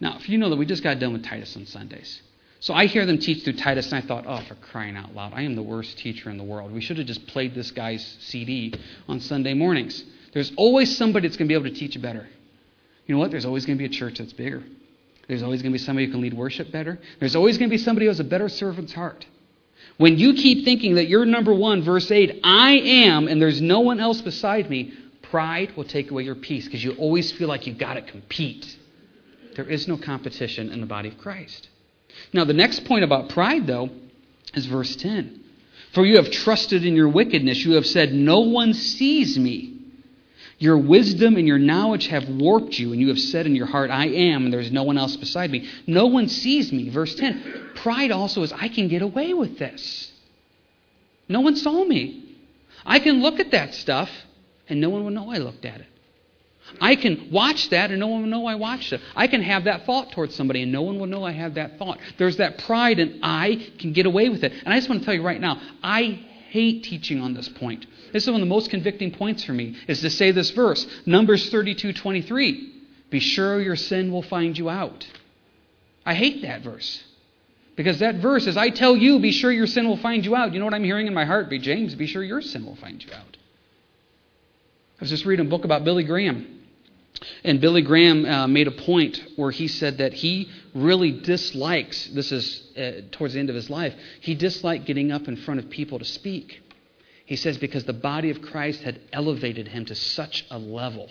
Now, 0.00 0.16
if 0.16 0.28
you 0.28 0.38
know 0.38 0.48
that 0.48 0.56
we 0.56 0.64
just 0.64 0.82
got 0.82 0.98
done 0.98 1.12
with 1.12 1.24
Titus 1.24 1.54
on 1.56 1.66
Sundays. 1.66 2.22
So 2.60 2.72
I 2.72 2.86
hear 2.86 3.04
them 3.04 3.18
teach 3.18 3.44
through 3.44 3.54
Titus, 3.54 3.92
and 3.92 4.02
I 4.02 4.06
thought, 4.06 4.24
oh, 4.26 4.40
for 4.48 4.54
crying 4.54 4.96
out 4.96 5.14
loud, 5.14 5.32
I 5.34 5.42
am 5.42 5.54
the 5.54 5.62
worst 5.62 5.98
teacher 5.98 6.30
in 6.30 6.38
the 6.38 6.44
world. 6.44 6.72
We 6.72 6.80
should 6.80 6.96
have 6.96 7.06
just 7.06 7.26
played 7.26 7.54
this 7.54 7.70
guy's 7.72 8.16
CD 8.20 8.72
on 9.06 9.20
Sunday 9.20 9.52
mornings. 9.52 10.02
There's 10.32 10.52
always 10.56 10.96
somebody 10.96 11.28
that's 11.28 11.36
going 11.36 11.48
to 11.48 11.52
be 11.52 11.54
able 11.54 11.68
to 11.72 11.78
teach 11.78 12.00
better. 12.00 12.26
You 13.06 13.14
know 13.14 13.18
what? 13.18 13.30
There's 13.30 13.44
always 13.44 13.66
going 13.66 13.76
to 13.76 13.82
be 13.82 13.94
a 13.94 13.98
church 13.98 14.18
that's 14.18 14.32
bigger. 14.32 14.62
There's 15.28 15.42
always 15.42 15.60
going 15.60 15.72
to 15.72 15.78
be 15.78 15.84
somebody 15.84 16.06
who 16.06 16.12
can 16.12 16.20
lead 16.20 16.34
worship 16.34 16.72
better. 16.72 16.98
There's 17.20 17.36
always 17.36 17.58
going 17.58 17.68
to 17.68 17.74
be 17.74 17.82
somebody 17.82 18.06
who 18.06 18.10
has 18.10 18.20
a 18.20 18.24
better 18.24 18.48
servant's 18.48 18.92
heart. 18.92 19.26
When 19.98 20.18
you 20.18 20.34
keep 20.34 20.64
thinking 20.64 20.96
that 20.96 21.08
you're 21.08 21.24
number 21.24 21.52
one, 21.52 21.82
verse 21.82 22.10
8, 22.10 22.40
I 22.42 22.72
am, 22.72 23.28
and 23.28 23.40
there's 23.40 23.60
no 23.60 23.80
one 23.80 24.00
else 24.00 24.20
beside 24.20 24.68
me, 24.68 24.92
pride 25.22 25.76
will 25.76 25.84
take 25.84 26.10
away 26.10 26.24
your 26.24 26.34
peace 26.34 26.64
because 26.64 26.82
you 26.82 26.92
always 26.92 27.30
feel 27.32 27.48
like 27.48 27.66
you've 27.66 27.78
got 27.78 27.94
to 27.94 28.02
compete. 28.02 28.76
There 29.56 29.68
is 29.68 29.86
no 29.86 29.96
competition 29.96 30.70
in 30.70 30.80
the 30.80 30.86
body 30.86 31.08
of 31.08 31.18
Christ. 31.18 31.68
Now, 32.32 32.44
the 32.44 32.52
next 32.52 32.84
point 32.84 33.04
about 33.04 33.30
pride, 33.30 33.66
though, 33.66 33.90
is 34.54 34.66
verse 34.66 34.96
10. 34.96 35.40
For 35.92 36.06
you 36.06 36.16
have 36.16 36.30
trusted 36.30 36.84
in 36.84 36.96
your 36.96 37.08
wickedness. 37.08 37.64
You 37.64 37.72
have 37.72 37.86
said, 37.86 38.12
No 38.12 38.40
one 38.40 38.74
sees 38.74 39.38
me. 39.38 39.81
Your 40.62 40.78
wisdom 40.78 41.34
and 41.34 41.48
your 41.48 41.58
knowledge 41.58 42.06
have 42.06 42.28
warped 42.28 42.78
you, 42.78 42.92
and 42.92 43.00
you 43.00 43.08
have 43.08 43.18
said 43.18 43.46
in 43.46 43.56
your 43.56 43.66
heart, 43.66 43.90
I 43.90 44.06
am, 44.06 44.44
and 44.44 44.54
there's 44.54 44.70
no 44.70 44.84
one 44.84 44.96
else 44.96 45.16
beside 45.16 45.50
me. 45.50 45.68
No 45.88 46.06
one 46.06 46.28
sees 46.28 46.72
me. 46.72 46.88
Verse 46.88 47.16
10. 47.16 47.70
Pride 47.74 48.12
also 48.12 48.44
is, 48.44 48.52
I 48.52 48.68
can 48.68 48.86
get 48.86 49.02
away 49.02 49.34
with 49.34 49.58
this. 49.58 50.12
No 51.28 51.40
one 51.40 51.56
saw 51.56 51.84
me. 51.84 52.36
I 52.86 53.00
can 53.00 53.22
look 53.22 53.40
at 53.40 53.50
that 53.50 53.74
stuff, 53.74 54.08
and 54.68 54.80
no 54.80 54.88
one 54.88 55.02
will 55.02 55.10
know 55.10 55.32
I 55.32 55.38
looked 55.38 55.64
at 55.64 55.80
it. 55.80 55.88
I 56.80 56.94
can 56.94 57.32
watch 57.32 57.68
that, 57.70 57.90
and 57.90 57.98
no 57.98 58.06
one 58.06 58.22
will 58.22 58.28
know 58.28 58.46
I 58.46 58.54
watched 58.54 58.92
it. 58.92 59.00
I 59.16 59.26
can 59.26 59.42
have 59.42 59.64
that 59.64 59.84
thought 59.84 60.12
towards 60.12 60.36
somebody, 60.36 60.62
and 60.62 60.70
no 60.70 60.82
one 60.82 61.00
will 61.00 61.08
know 61.08 61.24
I 61.24 61.32
have 61.32 61.54
that 61.54 61.76
thought. 61.76 61.98
There's 62.18 62.36
that 62.36 62.58
pride, 62.58 63.00
and 63.00 63.18
I 63.24 63.68
can 63.80 63.92
get 63.92 64.06
away 64.06 64.28
with 64.28 64.44
it. 64.44 64.52
And 64.64 64.72
I 64.72 64.76
just 64.76 64.88
want 64.88 65.00
to 65.00 65.04
tell 65.04 65.14
you 65.14 65.24
right 65.24 65.40
now, 65.40 65.60
I 65.82 66.24
hate 66.52 66.84
teaching 66.84 67.18
on 67.18 67.32
this 67.32 67.48
point. 67.48 67.86
This 68.12 68.24
is 68.24 68.30
one 68.30 68.42
of 68.42 68.46
the 68.46 68.54
most 68.54 68.68
convicting 68.68 69.10
points 69.10 69.42
for 69.42 69.54
me, 69.54 69.74
is 69.88 70.02
to 70.02 70.10
say 70.10 70.32
this 70.32 70.50
verse, 70.50 70.86
Numbers 71.06 71.48
32, 71.48 71.94
23. 71.94 72.72
Be 73.08 73.20
sure 73.20 73.58
your 73.58 73.76
sin 73.76 74.12
will 74.12 74.22
find 74.22 74.56
you 74.56 74.68
out. 74.68 75.06
I 76.04 76.12
hate 76.12 76.42
that 76.42 76.60
verse. 76.60 77.02
Because 77.74 78.00
that 78.00 78.16
verse 78.16 78.46
is, 78.46 78.58
I 78.58 78.68
tell 78.68 78.94
you, 78.94 79.18
be 79.18 79.32
sure 79.32 79.50
your 79.50 79.66
sin 79.66 79.88
will 79.88 79.96
find 79.96 80.26
you 80.26 80.36
out. 80.36 80.52
You 80.52 80.58
know 80.58 80.66
what 80.66 80.74
I'm 80.74 80.84
hearing 80.84 81.06
in 81.06 81.14
my 81.14 81.24
heart? 81.24 81.48
Be 81.48 81.58
James, 81.58 81.94
be 81.94 82.06
sure 82.06 82.22
your 82.22 82.42
sin 82.42 82.66
will 82.66 82.76
find 82.76 83.02
you 83.02 83.10
out. 83.14 83.38
I 84.98 85.00
was 85.00 85.08
just 85.08 85.24
reading 85.24 85.46
a 85.46 85.48
book 85.48 85.64
about 85.64 85.84
Billy 85.84 86.04
Graham. 86.04 86.61
And 87.44 87.60
Billy 87.60 87.82
Graham 87.82 88.24
uh, 88.24 88.46
made 88.46 88.68
a 88.68 88.72
point 88.72 89.22
where 89.36 89.50
he 89.50 89.68
said 89.68 89.98
that 89.98 90.12
he 90.12 90.50
really 90.74 91.12
dislikes, 91.12 92.08
this 92.08 92.32
is 92.32 92.62
uh, 92.76 93.02
towards 93.12 93.34
the 93.34 93.40
end 93.40 93.50
of 93.50 93.56
his 93.56 93.70
life, 93.70 93.94
he 94.20 94.34
disliked 94.34 94.86
getting 94.86 95.12
up 95.12 95.28
in 95.28 95.36
front 95.36 95.60
of 95.60 95.70
people 95.70 95.98
to 95.98 96.04
speak. 96.04 96.60
He 97.24 97.36
says 97.36 97.58
because 97.58 97.84
the 97.84 97.92
body 97.92 98.30
of 98.30 98.42
Christ 98.42 98.82
had 98.82 99.00
elevated 99.12 99.68
him 99.68 99.84
to 99.86 99.94
such 99.94 100.44
a 100.50 100.58
level. 100.58 101.08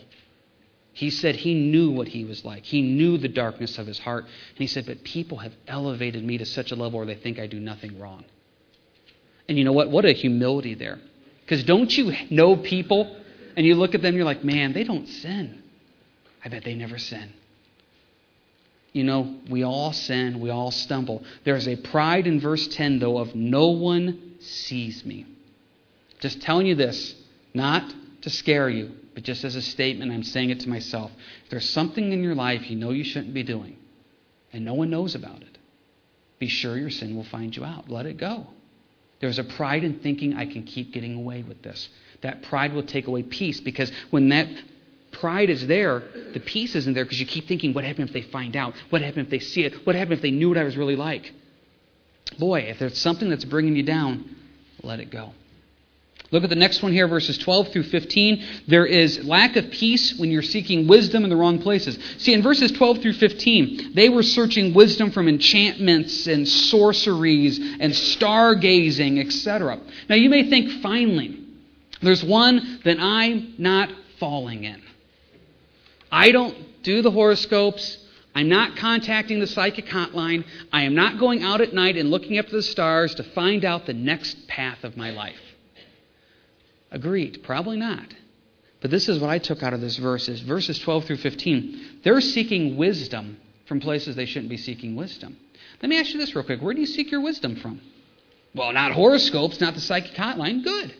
He 0.93 1.09
said 1.09 1.35
he 1.35 1.53
knew 1.53 1.91
what 1.91 2.09
he 2.09 2.25
was 2.25 2.43
like. 2.43 2.65
He 2.65 2.81
knew 2.81 3.17
the 3.17 3.29
darkness 3.29 3.77
of 3.77 3.87
his 3.87 3.97
heart. 3.97 4.25
And 4.25 4.57
he 4.57 4.67
said, 4.67 4.85
But 4.85 5.03
people 5.03 5.37
have 5.37 5.53
elevated 5.67 6.23
me 6.23 6.37
to 6.37 6.45
such 6.45 6.71
a 6.71 6.75
level 6.75 6.99
where 6.99 7.05
they 7.05 7.15
think 7.15 7.39
I 7.39 7.47
do 7.47 7.59
nothing 7.59 7.97
wrong. 7.97 8.25
And 9.47 9.57
you 9.57 9.63
know 9.63 9.71
what? 9.71 9.89
What 9.89 10.05
a 10.05 10.11
humility 10.11 10.73
there. 10.73 10.99
Because 11.41 11.63
don't 11.63 11.95
you 11.97 12.13
know 12.29 12.55
people 12.55 13.17
and 13.55 13.65
you 13.65 13.75
look 13.75 13.95
at 13.95 14.01
them, 14.01 14.15
you're 14.15 14.25
like, 14.25 14.43
man, 14.43 14.73
they 14.73 14.83
don't 14.83 15.07
sin. 15.07 15.60
I 16.43 16.49
bet 16.49 16.63
they 16.63 16.75
never 16.75 16.97
sin. 16.97 17.33
You 18.93 19.03
know, 19.05 19.37
we 19.49 19.63
all 19.63 19.93
sin, 19.93 20.41
we 20.41 20.49
all 20.49 20.71
stumble. 20.71 21.23
There's 21.45 21.67
a 21.67 21.77
pride 21.77 22.27
in 22.27 22.41
verse 22.41 22.67
10, 22.67 22.99
though, 22.99 23.19
of 23.19 23.35
no 23.35 23.69
one 23.69 24.35
sees 24.41 25.05
me. 25.05 25.25
Just 26.19 26.41
telling 26.41 26.67
you 26.67 26.75
this, 26.75 27.15
not 27.53 27.93
to 28.21 28.29
scare 28.29 28.69
you, 28.69 28.91
but 29.13 29.23
just 29.23 29.43
as 29.45 29.55
a 29.55 29.61
statement, 29.61 30.11
I'm 30.11 30.23
saying 30.23 30.49
it 30.49 30.59
to 30.61 30.69
myself. 30.69 31.11
If 31.45 31.51
there's 31.51 31.69
something 31.69 32.11
in 32.11 32.21
your 32.21 32.35
life 32.35 32.69
you 32.69 32.75
know 32.75 32.91
you 32.91 33.03
shouldn't 33.03 33.33
be 33.33 33.43
doing, 33.43 33.77
and 34.51 34.65
no 34.65 34.73
one 34.73 34.89
knows 34.89 35.15
about 35.15 35.41
it, 35.41 35.57
be 36.37 36.47
sure 36.47 36.77
your 36.77 36.89
sin 36.89 37.15
will 37.15 37.23
find 37.23 37.55
you 37.55 37.63
out. 37.63 37.89
Let 37.89 38.05
it 38.05 38.17
go. 38.17 38.47
There's 39.21 39.39
a 39.39 39.43
pride 39.43 39.83
in 39.83 39.99
thinking 39.99 40.33
I 40.33 40.47
can 40.47 40.63
keep 40.63 40.91
getting 40.91 41.15
away 41.15 41.43
with 41.43 41.61
this. 41.61 41.87
That 42.21 42.41
pride 42.43 42.73
will 42.73 42.83
take 42.83 43.07
away 43.07 43.23
peace 43.23 43.61
because 43.61 43.91
when 44.09 44.29
that 44.29 44.47
pride 45.21 45.49
is 45.49 45.65
there, 45.67 46.03
the 46.33 46.39
peace 46.39 46.75
isn't 46.75 46.93
there 46.93 47.05
because 47.05 47.19
you 47.19 47.25
keep 47.25 47.47
thinking, 47.47 47.73
what 47.73 47.83
happened 47.83 48.09
if 48.09 48.13
they 48.13 48.23
find 48.23 48.55
out? 48.57 48.73
What 48.89 49.01
happened 49.01 49.25
if 49.25 49.29
they 49.29 49.39
see 49.39 49.63
it? 49.63 49.85
What 49.85 49.95
happened 49.95 50.15
if 50.15 50.21
they 50.21 50.31
knew 50.31 50.49
what 50.49 50.57
I 50.57 50.63
was 50.63 50.75
really 50.75 50.95
like? 50.95 51.31
Boy, 52.39 52.61
if 52.61 52.79
there's 52.79 52.97
something 52.97 53.29
that's 53.29 53.45
bringing 53.45 53.75
you 53.75 53.83
down, 53.83 54.35
let 54.81 54.99
it 54.99 55.11
go. 55.11 55.33
Look 56.31 56.43
at 56.43 56.49
the 56.49 56.55
next 56.55 56.81
one 56.81 56.93
here, 56.93 57.07
verses 57.07 57.37
12 57.37 57.69
through 57.69 57.83
15. 57.83 58.45
There 58.67 58.85
is 58.85 59.23
lack 59.25 59.57
of 59.57 59.69
peace 59.69 60.17
when 60.17 60.31
you're 60.31 60.41
seeking 60.41 60.87
wisdom 60.87 61.25
in 61.25 61.29
the 61.29 61.35
wrong 61.35 61.59
places. 61.59 61.99
See, 62.17 62.33
in 62.33 62.41
verses 62.41 62.71
12 62.71 63.01
through 63.01 63.13
15, 63.13 63.91
they 63.93 64.07
were 64.07 64.23
searching 64.23 64.73
wisdom 64.73 65.11
from 65.11 65.27
enchantments 65.27 66.27
and 66.27 66.47
sorceries 66.47 67.59
and 67.59 67.91
stargazing, 67.91 69.19
etc. 69.19 69.79
Now, 70.07 70.15
you 70.15 70.29
may 70.29 70.49
think, 70.49 70.81
finally, 70.81 71.37
there's 72.01 72.23
one 72.23 72.79
that 72.85 72.97
I'm 72.99 73.55
not 73.57 73.89
falling 74.17 74.63
in. 74.63 74.81
I 76.11 76.31
don't 76.31 76.83
do 76.83 77.01
the 77.01 77.11
horoscopes. 77.11 77.97
I'm 78.33 78.49
not 78.49 78.77
contacting 78.77 79.39
the 79.39 79.47
psychic 79.47 79.85
hotline. 79.85 80.45
I 80.71 80.83
am 80.83 80.95
not 80.95 81.19
going 81.19 81.43
out 81.43 81.61
at 81.61 81.73
night 81.73 81.97
and 81.97 82.09
looking 82.09 82.37
up 82.37 82.47
to 82.47 82.55
the 82.55 82.63
stars 82.63 83.15
to 83.15 83.23
find 83.23 83.65
out 83.65 83.85
the 83.85 83.93
next 83.93 84.47
path 84.47 84.83
of 84.83 84.97
my 84.97 85.11
life. 85.11 85.39
Agreed. 86.91 87.41
Probably 87.43 87.77
not. 87.77 88.05
But 88.81 88.91
this 88.91 89.07
is 89.07 89.19
what 89.19 89.29
I 89.29 89.37
took 89.37 89.63
out 89.63 89.73
of 89.73 89.81
this 89.81 89.97
verses, 89.97 90.41
verses 90.41 90.79
12 90.79 91.05
through 91.05 91.17
15. 91.17 91.99
They're 92.03 92.19
seeking 92.19 92.77
wisdom 92.77 93.37
from 93.67 93.79
places 93.79 94.15
they 94.15 94.25
shouldn't 94.25 94.49
be 94.49 94.57
seeking 94.57 94.95
wisdom. 94.95 95.37
Let 95.81 95.89
me 95.89 95.99
ask 95.99 96.13
you 96.13 96.19
this 96.19 96.35
real 96.35 96.43
quick. 96.43 96.61
Where 96.61 96.73
do 96.73 96.81
you 96.81 96.87
seek 96.87 97.11
your 97.11 97.21
wisdom 97.21 97.55
from? 97.55 97.79
Well, 98.53 98.73
not 98.73 98.91
horoscopes, 98.91 99.61
not 99.61 99.75
the 99.75 99.81
psychic 99.81 100.13
hotline. 100.13 100.63
Good. 100.63 100.95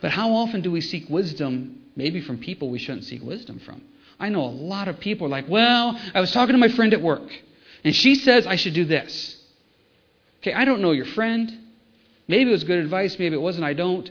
But 0.00 0.10
how 0.10 0.32
often 0.32 0.62
do 0.62 0.70
we 0.70 0.80
seek 0.80 1.08
wisdom 1.08 1.82
maybe 1.96 2.20
from 2.20 2.38
people 2.38 2.70
we 2.70 2.78
shouldn't 2.78 3.04
seek 3.04 3.22
wisdom 3.22 3.58
from? 3.58 3.82
I 4.20 4.28
know 4.28 4.44
a 4.44 4.46
lot 4.50 4.88
of 4.88 5.00
people 5.00 5.26
are 5.26 5.30
like, 5.30 5.48
well, 5.48 5.98
I 6.14 6.20
was 6.20 6.32
talking 6.32 6.52
to 6.54 6.58
my 6.58 6.68
friend 6.68 6.92
at 6.94 7.02
work, 7.02 7.28
and 7.84 7.94
she 7.94 8.14
says 8.14 8.46
I 8.46 8.56
should 8.56 8.74
do 8.74 8.84
this. 8.84 9.36
Okay, 10.40 10.52
I 10.52 10.64
don't 10.64 10.80
know 10.80 10.92
your 10.92 11.06
friend. 11.06 11.58
Maybe 12.28 12.50
it 12.50 12.52
was 12.52 12.64
good 12.64 12.78
advice, 12.78 13.18
maybe 13.18 13.34
it 13.34 13.40
wasn't, 13.40 13.64
I 13.64 13.72
don't. 13.72 14.10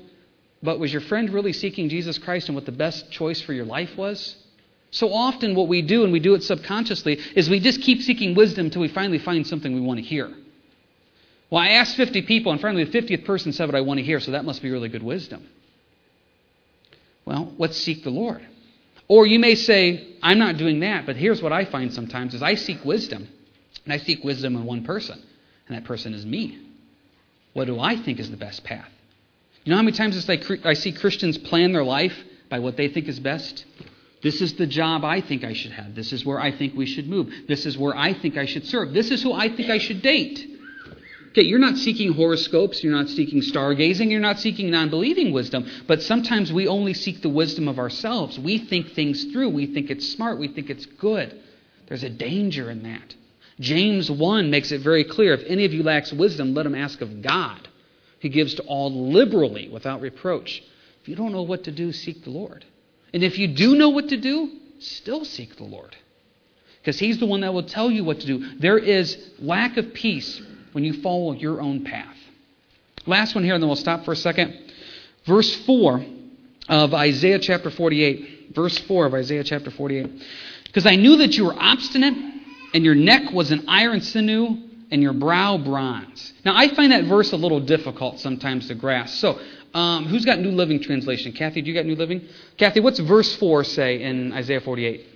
But 0.64 0.80
was 0.80 0.92
your 0.92 1.02
friend 1.02 1.30
really 1.30 1.54
seeking 1.54 1.90
Jesus 1.90 2.18
Christ 2.18 2.48
and 2.48 2.56
what 2.56 2.66
the 2.66 2.72
best 2.72 3.12
choice 3.12 3.42
for 3.42 3.54
your 3.54 3.66
life 3.66 3.96
was? 3.98 4.36
So 4.92 5.12
often, 5.14 5.56
what 5.56 5.68
we 5.68 5.82
do, 5.82 6.04
and 6.04 6.14
we 6.14 6.20
do 6.20 6.36
it 6.36 6.44
subconsciously, 6.44 7.20
is 7.36 7.50
we 7.50 7.60
just 7.60 7.82
keep 7.82 8.02
seeking 8.02 8.34
wisdom 8.34 8.68
until 8.68 8.82
we 8.82 8.88
finally 8.88 9.20
find 9.20 9.46
something 9.46 9.74
we 9.74 9.82
want 9.82 10.00
to 10.00 10.06
hear. 10.06 10.32
Well, 11.50 11.62
I 11.62 11.70
asked 11.70 11.98
50 11.98 12.22
people, 12.24 12.52
and 12.52 12.62
finally 12.62 12.86
the 12.86 13.02
50th 13.02 13.26
person 13.26 13.52
said 13.52 13.66
what 13.66 13.76
I 13.76 13.82
want 13.82 14.00
to 14.00 14.06
hear, 14.06 14.20
so 14.20 14.32
that 14.32 14.46
must 14.46 14.62
be 14.62 14.72
really 14.72 14.90
good 14.90 15.04
wisdom. 15.04 15.48
Well, 17.26 17.54
let's 17.58 17.78
seek 17.78 18.04
the 18.04 18.12
Lord. 18.12 18.46
Or 19.08 19.26
you 19.26 19.40
may 19.40 19.56
say, 19.56 20.16
I'm 20.24 20.40
not 20.40 20.58
doing 20.58 20.80
that, 20.80 21.06
but 21.06 21.16
here's 21.16 21.42
what 21.42 21.52
I 21.52 21.66
find 21.66 21.94
sometimes 21.94 22.34
is 22.34 22.42
I 22.42 22.56
seek 22.56 22.84
wisdom. 22.86 23.28
And 23.84 23.94
I 23.94 23.98
seek 23.98 24.24
wisdom 24.24 24.56
in 24.56 24.66
one 24.66 24.84
person, 24.84 25.22
and 25.68 25.78
that 25.78 25.86
person 25.86 26.16
is 26.16 26.26
me. 26.26 26.60
What 27.54 27.66
do 27.66 27.80
I 27.80 27.96
think 27.96 28.20
is 28.20 28.32
the 28.32 28.38
best 28.38 28.64
path? 28.64 28.90
You 29.64 29.72
know 29.72 29.78
how 29.78 29.84
many 29.84 29.96
times 29.96 30.28
I 30.30 30.74
see 30.74 30.92
Christians 30.92 31.38
plan 31.38 31.72
their 31.72 31.84
life 31.84 32.18
by 32.50 32.60
what 32.60 32.78
they 32.78 32.88
think 32.88 33.08
is 33.08 33.20
best? 33.20 33.64
This 34.24 34.42
is 34.42 34.56
the 34.56 34.66
job 34.66 35.06
I 35.06 35.22
think 35.22 35.44
I 35.44 35.54
should 35.54 35.72
have. 35.72 35.94
This 35.94 36.14
is 36.14 36.26
where 36.26 36.40
I 36.40 36.52
think 36.52 36.74
we 36.74 36.88
should 36.88 37.08
move. 37.08 37.32
This 37.48 37.68
is 37.68 37.78
where 37.78 37.96
I 37.96 38.14
think 38.14 38.38
I 38.38 38.46
should 38.48 38.66
serve. 38.66 38.92
This 38.92 39.12
is 39.12 39.22
who 39.22 39.34
I 39.34 39.56
think 39.56 39.70
I 39.70 39.78
should 39.78 40.02
date. 40.02 40.55
Okay, 41.36 41.44
you're 41.44 41.60
not 41.60 41.76
seeking 41.76 42.14
horoscopes, 42.14 42.82
you're 42.82 42.96
not 42.96 43.10
seeking 43.10 43.42
stargazing, 43.42 44.10
you're 44.10 44.22
not 44.22 44.40
seeking 44.40 44.72
non 44.72 44.90
believing 44.90 45.34
wisdom, 45.34 45.70
but 45.86 46.02
sometimes 46.02 46.54
we 46.54 46.66
only 46.66 46.94
seek 46.94 47.22
the 47.22 47.28
wisdom 47.28 47.68
of 47.68 47.78
ourselves. 47.78 48.40
We 48.40 48.58
think 48.58 48.94
things 48.94 49.26
through, 49.26 49.50
we 49.50 49.66
think 49.66 49.90
it's 49.90 50.08
smart, 50.08 50.40
we 50.40 50.48
think 50.48 50.70
it's 50.70 50.86
good. 50.86 51.38
There's 51.88 52.04
a 52.04 52.10
danger 52.10 52.72
in 52.72 52.84
that. 52.84 53.16
James 53.60 54.10
1 54.10 54.50
makes 54.50 54.72
it 54.72 54.80
very 54.80 55.04
clear 55.04 55.34
if 55.34 55.44
any 55.46 55.66
of 55.66 55.74
you 55.74 55.84
lacks 55.84 56.14
wisdom, 56.14 56.54
let 56.54 56.66
him 56.66 56.74
ask 56.74 57.02
of 57.02 57.22
God. 57.22 57.68
He 58.20 58.30
gives 58.30 58.54
to 58.56 58.64
all 58.64 59.12
liberally 59.12 59.68
without 59.68 60.00
reproach. 60.00 60.64
If 61.02 61.10
you 61.10 61.18
don't 61.18 61.34
know 61.34 61.42
what 61.44 61.66
to 61.66 61.72
do, 61.72 61.92
seek 61.92 62.24
the 62.24 62.30
Lord. 62.30 62.64
And 63.14 63.24
if 63.24 63.38
you 63.38 63.50
do 63.50 63.76
know 63.76 63.90
what 63.90 64.08
to 64.08 64.18
do, 64.18 64.52
still 64.80 65.26
seek 65.26 65.58
the 65.58 65.66
Lord. 65.66 65.98
Because 66.80 66.98
He's 66.98 67.20
the 67.20 67.26
one 67.26 67.42
that 67.42 67.54
will 67.54 67.64
tell 67.64 67.92
you 67.92 68.06
what 68.06 68.22
to 68.22 68.26
do. 68.26 68.56
There 68.58 68.78
is 68.78 69.18
lack 69.38 69.76
of 69.76 69.94
peace 69.94 70.42
when 70.76 70.84
you 70.84 71.02
follow 71.02 71.32
your 71.32 71.62
own 71.62 71.86
path. 71.86 72.18
Last 73.06 73.34
one 73.34 73.46
here, 73.46 73.54
and 73.54 73.64
then 73.64 73.70
we'll 73.70 73.78
stop 73.78 74.04
for 74.04 74.12
a 74.12 74.16
second. 74.16 74.74
Verse 75.26 75.56
4 75.66 76.06
of 76.68 76.94
Isaiah 76.94 77.40
chapter 77.40 77.72
48. 77.72 78.52
Verse 78.54 78.78
4 78.80 79.06
of 79.06 79.14
Isaiah 79.14 79.46
chapter 79.46 79.72
48. 79.72 80.22
Because 80.66 80.86
I 80.86 80.98
knew 80.98 81.16
that 81.16 81.38
you 81.38 81.46
were 81.46 81.56
obstinate, 81.58 82.14
and 82.74 82.84
your 82.84 82.94
neck 82.94 83.32
was 83.32 83.52
an 83.52 83.64
iron 83.70 84.02
sinew, 84.02 84.58
and 84.92 85.02
your 85.02 85.14
brow 85.14 85.58
bronze. 85.58 86.34
Now, 86.44 86.58
I 86.58 86.68
find 86.76 86.92
that 86.92 87.06
verse 87.06 87.32
a 87.32 87.38
little 87.38 87.62
difficult 87.62 88.20
sometimes 88.20 88.68
to 88.68 88.76
grasp. 88.76 89.16
So, 89.16 89.40
um, 89.74 90.08
who's 90.08 90.26
got 90.26 90.40
New 90.40 90.52
Living 90.52 90.82
Translation? 90.82 91.32
Kathy, 91.32 91.62
do 91.62 91.70
you 91.72 91.74
got 91.74 91.86
New 91.86 91.96
Living? 91.96 92.28
Kathy, 92.58 92.82
what's 92.82 93.00
verse 93.00 93.34
4 93.38 93.64
say 93.64 94.02
in 94.02 94.34
Isaiah 94.34 94.60
48? 94.60 95.15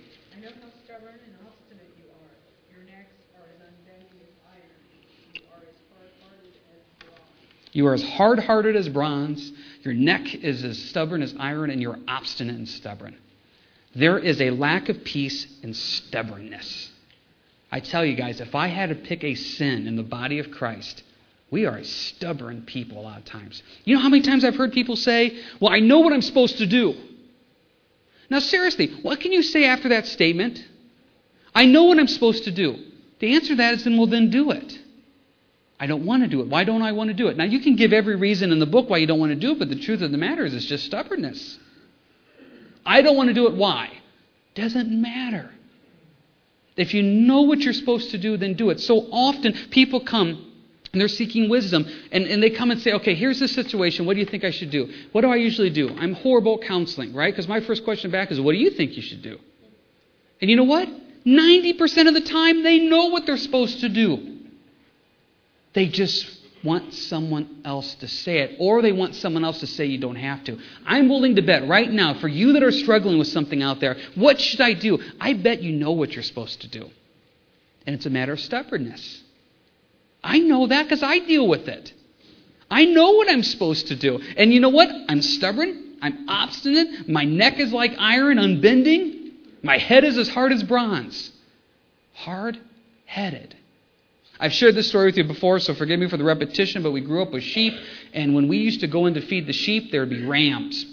You 7.72 7.86
are 7.86 7.94
as 7.94 8.02
hard 8.02 8.40
hearted 8.40 8.76
as 8.76 8.88
bronze, 8.88 9.52
your 9.82 9.94
neck 9.94 10.34
is 10.34 10.64
as 10.64 10.78
stubborn 10.78 11.22
as 11.22 11.34
iron, 11.38 11.70
and 11.70 11.80
you're 11.80 11.98
obstinate 12.08 12.56
and 12.56 12.68
stubborn. 12.68 13.16
There 13.94 14.18
is 14.18 14.40
a 14.40 14.50
lack 14.50 14.88
of 14.88 15.04
peace 15.04 15.46
in 15.62 15.74
stubbornness. 15.74 16.90
I 17.72 17.80
tell 17.80 18.04
you 18.04 18.16
guys, 18.16 18.40
if 18.40 18.54
I 18.54 18.66
had 18.66 18.88
to 18.88 18.94
pick 18.94 19.22
a 19.22 19.34
sin 19.34 19.86
in 19.86 19.96
the 19.96 20.02
body 20.02 20.38
of 20.40 20.50
Christ, 20.50 21.02
we 21.50 21.66
are 21.66 21.76
a 21.76 21.84
stubborn 21.84 22.62
people 22.62 23.00
a 23.00 23.02
lot 23.02 23.18
of 23.18 23.24
times. 23.24 23.62
You 23.84 23.96
know 23.96 24.00
how 24.00 24.08
many 24.08 24.22
times 24.22 24.44
I've 24.44 24.56
heard 24.56 24.72
people 24.72 24.96
say, 24.96 25.40
Well, 25.60 25.72
I 25.72 25.80
know 25.80 26.00
what 26.00 26.12
I'm 26.12 26.22
supposed 26.22 26.58
to 26.58 26.66
do. 26.66 26.94
Now, 28.28 28.38
seriously, 28.38 28.88
what 29.02 29.20
can 29.20 29.32
you 29.32 29.42
say 29.42 29.64
after 29.64 29.88
that 29.88 30.06
statement? 30.06 30.64
I 31.52 31.66
know 31.66 31.84
what 31.84 31.98
I'm 31.98 32.06
supposed 32.06 32.44
to 32.44 32.52
do. 32.52 32.76
The 33.18 33.34
answer 33.34 33.48
to 33.48 33.54
that 33.56 33.74
is 33.74 33.84
then, 33.84 33.96
well, 33.96 34.06
then 34.06 34.30
do 34.30 34.52
it. 34.52 34.78
I 35.80 35.86
don't 35.86 36.04
want 36.04 36.22
to 36.22 36.28
do 36.28 36.42
it. 36.42 36.48
Why 36.48 36.64
don't 36.64 36.82
I 36.82 36.92
want 36.92 37.08
to 37.08 37.14
do 37.14 37.28
it? 37.28 37.38
Now, 37.38 37.44
you 37.44 37.60
can 37.60 37.74
give 37.74 37.94
every 37.94 38.14
reason 38.14 38.52
in 38.52 38.58
the 38.58 38.66
book 38.66 38.90
why 38.90 38.98
you 38.98 39.06
don't 39.06 39.18
want 39.18 39.32
to 39.32 39.36
do 39.36 39.52
it, 39.52 39.58
but 39.58 39.70
the 39.70 39.80
truth 39.80 40.02
of 40.02 40.12
the 40.12 40.18
matter 40.18 40.44
is 40.44 40.54
it's 40.54 40.66
just 40.66 40.84
stubbornness. 40.84 41.58
I 42.84 43.00
don't 43.00 43.16
want 43.16 43.28
to 43.28 43.34
do 43.34 43.46
it. 43.46 43.54
Why? 43.54 43.90
Doesn't 44.54 44.90
matter. 44.90 45.50
If 46.76 46.92
you 46.92 47.02
know 47.02 47.42
what 47.42 47.60
you're 47.60 47.72
supposed 47.72 48.10
to 48.10 48.18
do, 48.18 48.36
then 48.36 48.54
do 48.54 48.68
it. 48.68 48.80
So 48.80 49.08
often 49.10 49.54
people 49.70 50.00
come 50.00 50.52
and 50.92 51.00
they're 51.00 51.08
seeking 51.08 51.48
wisdom 51.48 51.86
and, 52.12 52.26
and 52.26 52.42
they 52.42 52.50
come 52.50 52.70
and 52.70 52.80
say, 52.80 52.92
okay, 52.92 53.14
here's 53.14 53.40
the 53.40 53.48
situation. 53.48 54.04
What 54.04 54.14
do 54.14 54.20
you 54.20 54.26
think 54.26 54.44
I 54.44 54.50
should 54.50 54.70
do? 54.70 54.92
What 55.12 55.22
do 55.22 55.30
I 55.30 55.36
usually 55.36 55.70
do? 55.70 55.88
I'm 55.96 56.12
horrible 56.12 56.58
at 56.60 56.68
counseling, 56.68 57.14
right? 57.14 57.32
Because 57.32 57.48
my 57.48 57.60
first 57.60 57.84
question 57.84 58.10
back 58.10 58.30
is, 58.30 58.40
what 58.40 58.52
do 58.52 58.58
you 58.58 58.70
think 58.70 58.96
you 58.96 59.02
should 59.02 59.22
do? 59.22 59.38
And 60.42 60.50
you 60.50 60.56
know 60.56 60.64
what? 60.64 60.88
90% 61.24 62.08
of 62.08 62.14
the 62.14 62.20
time 62.20 62.62
they 62.62 62.80
know 62.80 63.06
what 63.06 63.24
they're 63.24 63.38
supposed 63.38 63.80
to 63.80 63.88
do. 63.88 64.29
They 65.72 65.86
just 65.86 66.38
want 66.62 66.92
someone 66.92 67.62
else 67.64 67.94
to 67.96 68.08
say 68.08 68.38
it, 68.38 68.56
or 68.58 68.82
they 68.82 68.92
want 68.92 69.14
someone 69.14 69.44
else 69.44 69.60
to 69.60 69.66
say 69.66 69.86
you 69.86 69.98
don't 69.98 70.16
have 70.16 70.44
to. 70.44 70.58
I'm 70.84 71.08
willing 71.08 71.36
to 71.36 71.42
bet 71.42 71.66
right 71.66 71.90
now, 71.90 72.14
for 72.14 72.28
you 72.28 72.52
that 72.52 72.62
are 72.62 72.72
struggling 72.72 73.18
with 73.18 73.28
something 73.28 73.62
out 73.62 73.80
there, 73.80 73.96
what 74.14 74.40
should 74.40 74.60
I 74.60 74.74
do? 74.74 74.98
I 75.20 75.32
bet 75.32 75.62
you 75.62 75.72
know 75.72 75.92
what 75.92 76.12
you're 76.12 76.22
supposed 76.22 76.60
to 76.62 76.68
do. 76.68 76.90
And 77.86 77.94
it's 77.94 78.06
a 78.06 78.10
matter 78.10 78.32
of 78.34 78.40
stubbornness. 78.40 79.22
I 80.22 80.38
know 80.38 80.66
that 80.66 80.82
because 80.82 81.02
I 81.02 81.20
deal 81.20 81.48
with 81.48 81.66
it. 81.66 81.94
I 82.70 82.84
know 82.84 83.12
what 83.12 83.28
I'm 83.28 83.42
supposed 83.42 83.88
to 83.88 83.96
do. 83.96 84.20
And 84.36 84.52
you 84.52 84.60
know 84.60 84.68
what? 84.68 84.88
I'm 85.08 85.22
stubborn. 85.22 85.96
I'm 86.02 86.28
obstinate. 86.28 87.08
My 87.08 87.24
neck 87.24 87.58
is 87.58 87.72
like 87.72 87.92
iron, 87.98 88.38
unbending. 88.38 89.32
My 89.62 89.78
head 89.78 90.04
is 90.04 90.18
as 90.18 90.28
hard 90.28 90.52
as 90.52 90.62
bronze. 90.62 91.32
Hard 92.12 92.58
headed. 93.06 93.56
I've 94.40 94.54
shared 94.54 94.74
this 94.74 94.88
story 94.88 95.06
with 95.06 95.18
you 95.18 95.24
before, 95.24 95.60
so 95.60 95.74
forgive 95.74 96.00
me 96.00 96.08
for 96.08 96.16
the 96.16 96.24
repetition, 96.24 96.82
but 96.82 96.92
we 96.92 97.02
grew 97.02 97.20
up 97.20 97.30
with 97.30 97.42
sheep, 97.42 97.74
and 98.14 98.34
when 98.34 98.48
we 98.48 98.56
used 98.56 98.80
to 98.80 98.86
go 98.86 99.04
in 99.04 99.12
to 99.14 99.20
feed 99.20 99.46
the 99.46 99.52
sheep, 99.52 99.92
there 99.92 100.00
would 100.00 100.08
be 100.08 100.24
rams. 100.24 100.86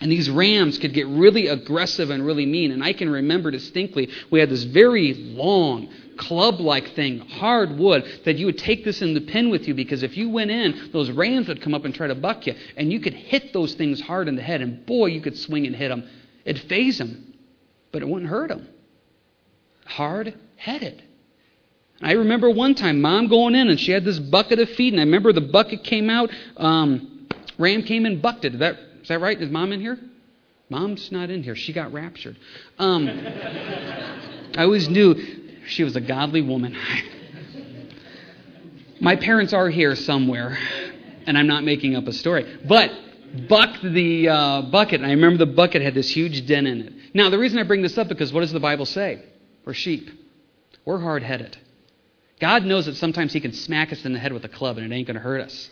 And 0.00 0.10
these 0.10 0.30
rams 0.30 0.78
could 0.78 0.94
get 0.94 1.06
really 1.06 1.48
aggressive 1.48 2.08
and 2.10 2.24
really 2.24 2.46
mean. 2.46 2.70
And 2.72 2.82
I 2.82 2.92
can 2.92 3.10
remember 3.10 3.50
distinctly, 3.50 4.08
we 4.30 4.40
had 4.40 4.48
this 4.48 4.64
very 4.64 5.14
long, 5.14 5.88
club 6.16 6.60
like 6.60 6.94
thing, 6.94 7.20
hard 7.20 7.76
wood, 7.78 8.04
that 8.24 8.36
you 8.36 8.46
would 8.46 8.58
take 8.58 8.84
this 8.84 9.02
in 9.02 9.14
the 9.14 9.20
pen 9.20 9.50
with 9.50 9.66
you 9.66 9.74
because 9.74 10.02
if 10.02 10.16
you 10.16 10.30
went 10.30 10.50
in, 10.50 10.90
those 10.92 11.10
rams 11.10 11.48
would 11.48 11.60
come 11.60 11.74
up 11.74 11.84
and 11.84 11.94
try 11.94 12.06
to 12.06 12.14
buck 12.14 12.46
you. 12.46 12.54
And 12.76 12.92
you 12.92 13.00
could 13.00 13.14
hit 13.14 13.52
those 13.52 13.74
things 13.74 14.00
hard 14.00 14.28
in 14.28 14.36
the 14.36 14.42
head. 14.42 14.60
And 14.60 14.84
boy, 14.86 15.06
you 15.06 15.20
could 15.20 15.36
swing 15.36 15.66
and 15.66 15.74
hit 15.74 15.88
them. 15.88 16.08
It'd 16.44 16.62
faze 16.68 16.98
them, 16.98 17.34
but 17.92 18.02
it 18.02 18.08
wouldn't 18.08 18.30
hurt 18.30 18.48
them. 18.48 18.68
Hard 19.84 20.38
headed. 20.56 21.02
I 22.00 22.12
remember 22.12 22.50
one 22.50 22.74
time, 22.74 23.00
mom 23.00 23.28
going 23.28 23.54
in 23.54 23.68
and 23.68 23.78
she 23.78 23.92
had 23.92 24.04
this 24.04 24.18
bucket 24.18 24.60
of 24.60 24.70
feed, 24.70 24.92
and 24.92 25.00
I 25.00 25.04
remember 25.04 25.32
the 25.32 25.40
bucket 25.40 25.82
came 25.82 26.08
out. 26.08 26.30
Um, 26.56 27.28
ram 27.58 27.82
came 27.82 28.06
and 28.06 28.22
bucked 28.22 28.44
it. 28.44 28.54
Is 28.54 28.60
that 28.60 28.78
is 29.02 29.08
that 29.08 29.20
right? 29.20 29.40
Is 29.40 29.50
mom 29.50 29.72
in 29.72 29.80
here? 29.80 29.98
Mom's 30.70 31.10
not 31.10 31.30
in 31.30 31.42
here. 31.42 31.56
She 31.56 31.72
got 31.72 31.92
raptured. 31.92 32.36
Um, 32.78 33.08
I 33.08 34.62
always 34.62 34.88
knew 34.88 35.16
she 35.66 35.82
was 35.82 35.96
a 35.96 36.00
godly 36.00 36.42
woman. 36.42 36.76
My 39.00 39.16
parents 39.16 39.52
are 39.52 39.70
here 39.70 39.94
somewhere, 39.94 40.58
and 41.26 41.38
I'm 41.38 41.46
not 41.46 41.64
making 41.64 41.96
up 41.96 42.06
a 42.06 42.12
story. 42.12 42.58
But 42.66 42.92
bucked 43.48 43.82
the 43.82 44.28
uh, 44.28 44.62
bucket, 44.62 45.00
and 45.00 45.06
I 45.06 45.12
remember 45.12 45.38
the 45.38 45.52
bucket 45.52 45.82
had 45.82 45.94
this 45.94 46.10
huge 46.10 46.46
dent 46.46 46.66
in 46.66 46.80
it. 46.80 46.92
Now, 47.14 47.30
the 47.30 47.38
reason 47.38 47.58
I 47.58 47.62
bring 47.62 47.82
this 47.82 47.96
up 47.96 48.08
because 48.08 48.32
what 48.32 48.40
does 48.40 48.52
the 48.52 48.60
Bible 48.60 48.86
say? 48.86 49.22
We're 49.64 49.74
sheep. 49.74 50.10
We're 50.84 51.00
hard 51.00 51.22
headed. 51.22 51.56
God 52.40 52.64
knows 52.64 52.86
that 52.86 52.96
sometimes 52.96 53.32
He 53.32 53.40
can 53.40 53.52
smack 53.52 53.92
us 53.92 54.04
in 54.04 54.12
the 54.12 54.18
head 54.18 54.32
with 54.32 54.44
a 54.44 54.48
club, 54.48 54.78
and 54.78 54.90
it 54.90 54.94
ain't 54.94 55.06
going 55.06 55.16
to 55.16 55.22
hurt 55.22 55.40
us. 55.40 55.70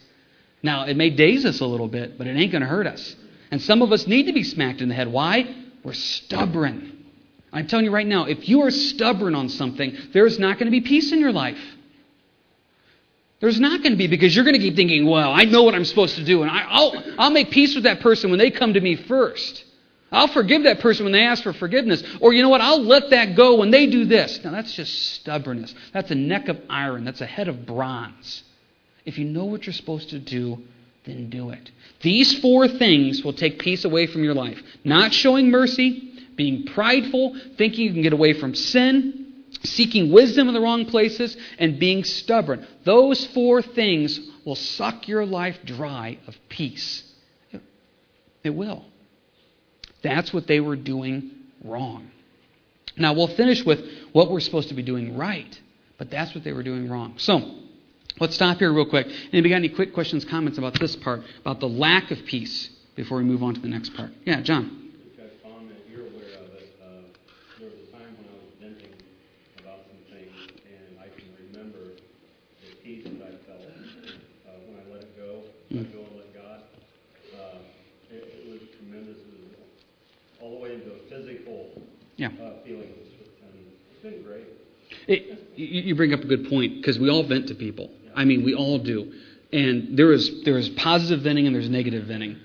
Now, 0.63 0.85
it 0.85 0.97
may 0.97 1.11
daze 1.11 1.45
us 1.45 1.61
a 1.61 1.67
little 1.67 1.89
bit, 1.89 2.19
but 2.19 2.27
it 2.27 2.37
ain't 2.37 2.51
going 2.51 2.63
to 2.63 2.69
hurt 2.69 2.87
us. 2.87 3.15
And 3.51 3.63
some 3.63 3.83
of 3.83 3.93
us 3.93 4.07
need 4.07 4.25
to 4.27 4.33
be 4.33 4.43
smacked 4.43 4.81
in 4.81 4.89
the 4.89 4.95
head. 4.95 5.09
Why? 5.09 5.55
We're 5.85 5.93
stubborn. 5.93 7.05
I'm 7.53 7.69
telling 7.69 7.85
you 7.85 7.93
right 7.93 8.07
now, 8.07 8.25
if 8.25 8.49
you 8.49 8.63
are 8.63 8.71
stubborn 8.71 9.35
on 9.35 9.49
something, 9.49 9.97
there's 10.13 10.39
not 10.39 10.59
going 10.59 10.67
to 10.67 10.71
be 10.71 10.81
peace 10.81 11.13
in 11.13 11.21
your 11.21 11.33
life. 11.33 11.61
There's 13.41 13.61
not 13.61 13.83
going 13.83 13.93
to 13.93 13.99
be 13.99 14.09
because 14.09 14.35
you're 14.35 14.45
going 14.45 14.57
to 14.57 14.61
keep 14.61 14.77
thinking, 14.77 15.07
well, 15.07 15.31
I 15.33 15.45
know 15.45 15.63
what 15.63 15.75
I'm 15.75 15.85
supposed 15.85 16.17
to 16.17 16.25
do, 16.25 16.43
and 16.43 16.51
I, 16.51 16.81
will 16.81 17.03
I'll 17.19 17.31
make 17.31 17.51
peace 17.51 17.75
with 17.75 17.85
that 17.85 18.01
person 18.01 18.31
when 18.31 18.39
they 18.39 18.51
come 18.51 18.73
to 18.75 18.81
me 18.81 18.97
first. 18.97 19.65
I'll 20.13 20.29
forgive 20.29 20.63
that 20.65 20.81
person 20.81 21.05
when 21.05 21.13
they 21.13 21.25
ask 21.25 21.43
for 21.43 21.53
forgiveness. 21.53 22.03
Or 22.21 22.33
you 22.33 22.43
know 22.43 22.49
what? 22.49 22.61
I'll 22.61 22.83
let 22.83 23.11
that 23.11 23.35
go 23.35 23.57
when 23.57 23.71
they 23.71 23.87
do 23.87 24.05
this. 24.05 24.43
Now, 24.45 24.53
that's 24.53 24.73
just 24.73 25.15
stubbornness. 25.15 25.75
That's 25.93 26.11
a 26.11 26.15
neck 26.15 26.49
of 26.49 26.61
iron. 26.71 27.05
That's 27.05 27.21
a 27.21 27.27
head 27.27 27.49
of 27.49 27.67
bronze. 27.67 28.45
If 29.05 29.19
you 29.19 29.25
know 29.25 29.45
what 29.45 29.67
you're 29.67 29.73
supposed 29.73 30.11
to 30.11 30.19
do, 30.19 30.59
then 31.05 31.29
do 31.29 31.51
it. 31.51 31.71
These 32.03 32.39
four 32.41 32.69
things 32.69 33.25
will 33.25 33.33
take 33.33 33.59
peace 33.59 33.85
away 33.85 34.07
from 34.07 34.23
your 34.23 34.35
life. 34.35 34.61
Not 34.85 35.13
showing 35.13 35.51
mercy, 35.51 36.13
being 36.37 36.67
prideful, 36.67 37.37
thinking 37.57 37.87
you 37.87 37.93
can 37.93 38.03
get 38.03 38.13
away 38.13 38.33
from 38.35 38.55
sin, 38.55 39.45
seeking 39.65 40.13
wisdom 40.13 40.49
in 40.49 40.55
the 40.55 40.61
wrong 40.61 40.87
places, 40.87 41.37
and 41.59 41.79
being 41.79 42.05
stubborn. 42.05 42.67
Those 42.85 43.27
four 43.27 43.63
things 43.63 44.21
will 44.45 44.57
suck 44.57 45.09
your 45.09 45.25
life 45.25 45.59
dry 45.65 46.19
of 46.27 46.37
peace. 46.49 47.03
It 48.45 48.51
will. 48.51 48.85
That's 50.07 50.33
what 50.33 50.47
they 50.47 50.61
were 50.61 50.77
doing 50.77 51.31
wrong. 51.65 52.11
Now, 52.97 53.13
we'll 53.13 53.35
finish 53.37 53.65
with 53.65 53.81
what 54.13 54.31
we're 54.31 54.41
supposed 54.41 54.69
to 54.69 54.75
be 54.75 54.83
doing 54.83 55.17
right, 55.17 55.61
but 55.99 56.11
that's 56.11 56.35
what 56.35 56.45
they 56.45 56.53
were 56.53 56.63
doing 56.63 56.89
wrong. 56.89 57.15
So, 57.19 57.41
Let's 58.19 58.35
stop 58.35 58.57
here 58.57 58.73
real 58.73 58.89
quick. 58.89 59.07
Anybody 59.31 59.51
got 59.51 59.57
any 59.57 59.69
quick 59.69 59.93
questions, 59.93 60.25
comments 60.25 60.57
about 60.57 60.81
this 60.81 60.97
part, 60.97 61.21
about 61.43 61.61
the 61.61 61.69
lack 61.69 62.11
of 62.11 62.25
peace, 62.25 62.71
before 62.95 63.19
we 63.19 63.25
move 63.25 63.43
on 63.43 63.53
to 63.55 63.61
the 63.61 63.69
next 63.69 63.91
part? 63.91 64.11
Yeah, 64.25 64.41
John. 64.41 64.85
Mm. 75.71 75.79
Let 75.79 75.93
go 75.93 75.99
and 75.99 76.17
let 76.17 76.33
God. 76.33 76.61
Uh, 77.35 77.59
it, 78.09 78.23
it, 78.23 78.49
was 78.49 78.61
tremendous. 78.79 79.19
It 79.19 79.35
was 79.35 79.67
all 80.41 80.51
the 80.53 80.57
way 80.59 80.75
into 80.75 80.93
a 80.93 80.99
physical 81.11 81.83
yeah. 82.17 82.29
uh, 82.29 82.63
feeling. 82.65 82.93
And 83.43 83.53
it's 83.93 84.03
been 84.03 84.23
great. 84.23 84.47
It, 85.07 85.59
you 85.59 85.95
bring 85.95 86.13
up 86.13 86.21
a 86.21 86.27
good 86.27 86.49
point 86.49 86.77
because 86.77 86.99
we 86.99 87.09
all 87.11 87.23
vent 87.23 87.49
to 87.49 87.55
people. 87.55 87.91
I 88.15 88.25
mean, 88.25 88.45
we 88.45 88.55
all 88.55 88.79
do. 88.79 89.13
And 89.53 89.97
there 89.97 90.13
is, 90.13 90.43
there 90.45 90.59
is 90.59 90.69
positive 90.71 91.23
venting 91.23 91.47
and 91.47 91.55
there's 91.55 91.69
negative 91.69 92.07
venting. 92.07 92.39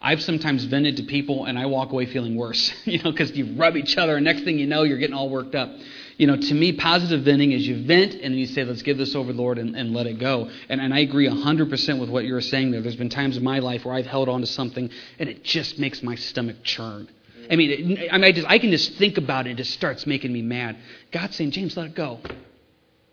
I've 0.00 0.22
sometimes 0.22 0.64
vented 0.64 0.98
to 0.98 1.02
people 1.04 1.46
and 1.46 1.58
I 1.58 1.66
walk 1.66 1.92
away 1.92 2.06
feeling 2.06 2.36
worse, 2.36 2.72
you 2.84 3.02
know, 3.02 3.10
because 3.10 3.32
you 3.32 3.56
rub 3.56 3.76
each 3.76 3.96
other 3.96 4.16
and 4.16 4.24
next 4.24 4.44
thing 4.44 4.58
you 4.58 4.66
know, 4.66 4.82
you're 4.82 4.98
getting 4.98 5.16
all 5.16 5.28
worked 5.30 5.54
up. 5.54 5.70
You 6.16 6.26
know, 6.26 6.36
to 6.36 6.54
me, 6.54 6.72
positive 6.72 7.24
venting 7.24 7.52
is 7.52 7.66
you 7.66 7.84
vent 7.84 8.14
and 8.14 8.34
you 8.38 8.46
say, 8.46 8.64
let's 8.64 8.82
give 8.82 8.96
this 8.96 9.14
over 9.14 9.32
the 9.32 9.38
Lord 9.38 9.58
and, 9.58 9.76
and 9.76 9.92
let 9.92 10.06
it 10.06 10.18
go. 10.18 10.48
And, 10.68 10.80
and 10.80 10.94
I 10.94 11.00
agree 11.00 11.28
100% 11.28 12.00
with 12.00 12.08
what 12.08 12.24
you're 12.24 12.40
saying 12.40 12.70
there. 12.70 12.80
There's 12.80 12.96
been 12.96 13.10
times 13.10 13.36
in 13.36 13.44
my 13.44 13.58
life 13.58 13.84
where 13.84 13.94
I've 13.94 14.06
held 14.06 14.28
on 14.28 14.40
to 14.40 14.46
something 14.46 14.90
and 15.18 15.28
it 15.28 15.44
just 15.44 15.78
makes 15.78 16.02
my 16.02 16.14
stomach 16.14 16.62
churn. 16.62 17.08
I 17.50 17.56
mean, 17.56 18.08
I, 18.10 18.18
mean 18.18 18.24
I, 18.24 18.32
just, 18.32 18.46
I 18.48 18.58
can 18.58 18.70
just 18.70 18.94
think 18.94 19.18
about 19.18 19.46
it 19.46 19.50
it 19.50 19.56
just 19.56 19.72
starts 19.72 20.06
making 20.06 20.32
me 20.32 20.42
mad. 20.42 20.76
God's 21.12 21.36
saying, 21.36 21.52
James, 21.52 21.76
let 21.76 21.86
it 21.86 21.94
go. 21.94 22.20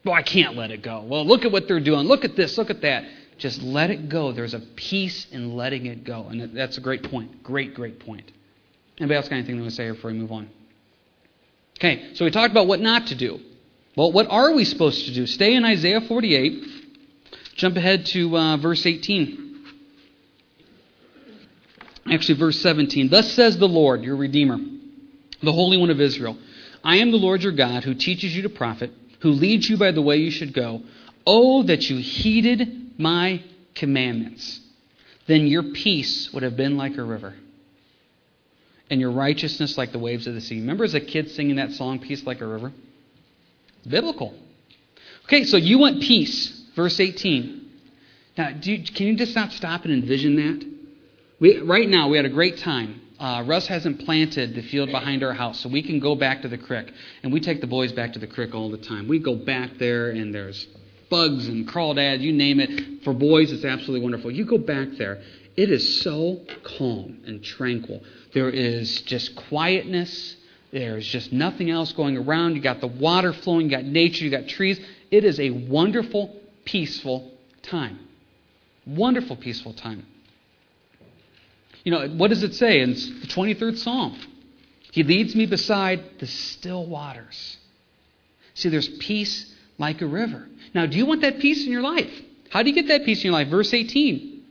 Well, 0.06 0.16
I 0.16 0.22
can't 0.22 0.56
let 0.56 0.72
it 0.72 0.82
go. 0.82 1.04
Well, 1.08 1.26
look 1.26 1.46
at 1.46 1.52
what 1.52 1.68
they're 1.68 1.80
doing. 1.80 2.08
Look 2.08 2.26
at 2.26 2.36
this. 2.36 2.58
Look 2.58 2.70
at 2.70 2.82
that. 2.82 3.06
Just 3.38 3.62
let 3.62 3.90
it 3.90 4.10
go. 4.10 4.32
There's 4.32 4.54
a 4.54 4.60
peace 4.60 5.28
in 5.32 5.56
letting 5.56 5.86
it 5.86 6.04
go. 6.04 6.28
And 6.28 6.56
that's 6.56 6.78
a 6.78 6.82
great 6.82 7.04
point. 7.04 7.44
Great, 7.44 7.74
great 7.74 8.00
point. 8.00 8.32
Anybody 9.00 9.16
else 9.16 9.30
got 9.30 9.38
anything 9.38 9.56
they 9.56 9.62
want 9.62 9.72
to 9.72 9.76
say 9.76 9.90
before 9.92 10.12
we 10.12 10.18
move 10.18 10.32
on? 10.32 10.50
Okay, 11.80 12.14
so 12.14 12.26
we 12.26 12.32
talked 12.32 12.52
about 12.52 12.68
what 12.68 12.80
not 12.80 13.08
to 13.08 13.16
do. 13.16 13.40
Well, 13.96 14.12
what 14.12 14.28
are 14.30 14.54
we 14.54 14.66
supposed 14.66 15.06
to 15.06 15.14
do? 15.14 15.26
Stay 15.26 15.56
in 15.56 15.66
Isaiah 15.66 16.02
48. 16.02 16.64
Jump 17.56 17.78
ahead 17.78 18.06
to 18.08 18.38
uh, 18.38 18.58
verse 18.58 18.86
18. 18.86 19.53
Actually, 22.10 22.38
verse 22.38 22.60
17. 22.60 23.10
Thus 23.10 23.32
says 23.32 23.58
the 23.58 23.68
Lord, 23.68 24.04
your 24.04 24.16
Redeemer, 24.16 24.58
the 25.42 25.54
Holy 25.54 25.78
One 25.78 25.90
of 25.90 26.02
Israel 26.02 26.38
I 26.84 26.98
am 26.98 27.12
the 27.12 27.18
Lord 27.18 27.44
your 27.44 27.54
God 27.54 27.84
who 27.84 27.94
teaches 27.94 28.36
you 28.36 28.42
to 28.44 28.50
profit 28.50 28.92
who 29.24 29.32
leads 29.32 29.70
you 29.70 29.78
by 29.78 29.92
the 29.92 30.02
way 30.02 30.18
you 30.18 30.30
should 30.30 30.54
go. 30.54 30.82
Oh, 31.26 31.64
that 31.64 31.90
you 31.90 31.98
heeded 31.98 33.00
my 33.00 33.42
commandments. 33.74 34.60
Then 35.28 35.48
your 35.48 35.64
peace 35.64 36.32
would 36.34 36.44
have 36.44 36.58
been 36.58 36.76
like 36.76 36.98
a 36.98 37.04
river, 37.04 37.34
and 38.90 39.00
your 39.00 39.12
righteousness 39.12 39.78
like 39.78 39.94
the 39.94 40.00
waves 40.00 40.28
of 40.28 40.34
the 40.34 40.42
sea. 40.42 40.60
Remember 40.60 40.84
as 40.84 40.94
a 40.94 41.00
kid 41.00 41.32
singing 41.32 41.56
that 41.56 41.72
song, 41.72 42.00
Peace 42.00 42.26
Like 42.26 42.42
a 42.42 42.46
River? 42.46 42.74
biblical. 43.90 44.34
Okay, 45.26 45.46
so 45.46 45.58
you 45.58 45.78
want 45.78 46.02
peace. 46.02 46.62
Verse 46.76 47.00
18. 47.00 47.70
Now, 48.38 48.50
you, 48.62 48.84
can 48.84 49.08
you 49.08 49.16
just 49.16 49.36
not 49.36 49.52
stop 49.52 49.86
and 49.86 49.94
envision 49.94 50.36
that? 50.36 50.73
We, 51.44 51.60
right 51.60 51.90
now, 51.90 52.08
we 52.08 52.16
had 52.16 52.26
a 52.26 52.30
great 52.30 52.58
time 52.60 53.02
uh, 53.24 53.42
Russ 53.48 53.68
hasn't 53.68 54.04
planted 54.06 54.54
the 54.54 54.62
field 54.64 54.92
behind 54.92 55.24
our 55.24 55.32
house, 55.32 55.62
so 55.62 55.70
we 55.70 55.82
can 55.82 56.02
go 56.02 56.14
back 56.14 56.42
to 56.42 56.50
the 56.50 56.58
creek. 56.58 56.92
And 57.24 57.32
we 57.32 57.40
take 57.40 57.62
the 57.62 57.68
boys 57.68 57.94
back 57.94 58.12
to 58.14 58.20
the 58.20 58.28
creek 58.28 58.54
all 58.54 58.70
the 58.70 58.78
time. 58.78 59.08
We 59.08 59.20
go 59.20 59.36
back 59.36 59.78
there, 59.78 60.10
and 60.10 60.36
there's 60.36 60.68
bugs 61.10 61.48
and 61.48 61.66
crawdads, 61.66 62.20
you 62.20 62.34
name 62.34 62.60
it. 62.60 63.04
For 63.06 63.14
boys, 63.14 63.54
it's 63.54 63.64
absolutely 63.64 64.02
wonderful. 64.04 64.30
You 64.30 64.44
go 64.44 64.58
back 64.58 64.90
there, 64.98 65.22
it 65.56 65.72
is 65.72 66.02
so 66.02 66.42
calm 66.64 67.20
and 67.26 67.42
tranquil. 67.42 68.02
There 68.34 68.50
is 68.50 69.02
just 69.04 69.36
quietness. 69.36 70.36
There's 70.72 71.08
just 71.08 71.32
nothing 71.32 71.70
else 71.70 71.94
going 71.94 72.18
around. 72.18 72.56
You 72.56 72.62
got 72.62 72.82
the 72.82 72.88
water 72.88 73.32
flowing, 73.32 73.70
you 73.70 73.78
got 73.78 73.86
nature, 73.86 74.26
you 74.26 74.32
got 74.32 74.50
trees. 74.50 74.82
It 75.12 75.24
is 75.24 75.40
a 75.40 75.52
wonderful, 75.52 76.36
peaceful 76.66 77.32
time. 77.62 78.00
Wonderful, 78.86 79.38
peaceful 79.38 79.74
time. 79.74 80.08
You 81.84 81.92
know, 81.92 82.08
what 82.10 82.30
does 82.30 82.44
it 82.44 82.56
say 82.56 82.80
in 82.80 82.92
the 82.92 83.28
23rd 83.28 83.78
Psalm? 83.78 84.20
He 84.92 85.04
leads 85.04 85.36
me 85.36 85.46
beside 85.46 86.20
the 86.20 86.28
still 86.28 86.86
waters. 86.86 87.58
See, 88.54 88.70
there's 88.70 88.88
peace 88.88 89.54
like 89.78 90.02
a 90.02 90.06
river. 90.06 90.48
Now, 90.74 90.86
do 90.86 90.98
you 90.98 91.06
want 91.06 91.22
that 91.22 91.40
peace 91.40 91.66
in 91.66 91.72
your 91.72 91.82
life? 91.82 92.12
How 92.50 92.64
do 92.64 92.70
you 92.70 92.76
get 92.76 92.88
that 92.88 93.06
peace 93.06 93.20
in 93.20 93.26
your 93.26 93.34
life? 93.34 93.48
Verse 93.48 93.74
18 93.74 94.44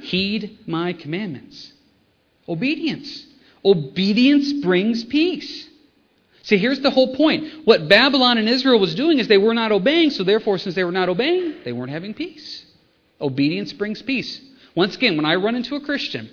Heed 0.00 0.58
my 0.66 0.92
commandments. 0.92 1.72
Obedience. 2.48 3.26
Obedience 3.64 4.52
brings 4.52 5.04
peace. 5.04 5.68
See, 6.42 6.58
here's 6.58 6.80
the 6.80 6.90
whole 6.90 7.14
point. 7.14 7.66
What 7.66 7.88
Babylon 7.88 8.38
and 8.38 8.48
Israel 8.48 8.78
was 8.78 8.94
doing 8.94 9.18
is 9.18 9.28
they 9.28 9.38
were 9.38 9.54
not 9.54 9.72
obeying, 9.72 10.10
so 10.10 10.24
therefore, 10.24 10.58
since 10.58 10.74
they 10.74 10.84
were 10.84 10.92
not 10.92 11.08
obeying, 11.08 11.56
they 11.64 11.72
weren't 11.72 11.90
having 11.90 12.14
peace. 12.14 12.64
Obedience 13.20 13.72
brings 13.72 14.00
peace. 14.00 14.40
Once 14.74 14.96
again, 14.96 15.16
when 15.16 15.26
I 15.26 15.34
run 15.34 15.56
into 15.56 15.74
a 15.74 15.80
Christian 15.80 16.30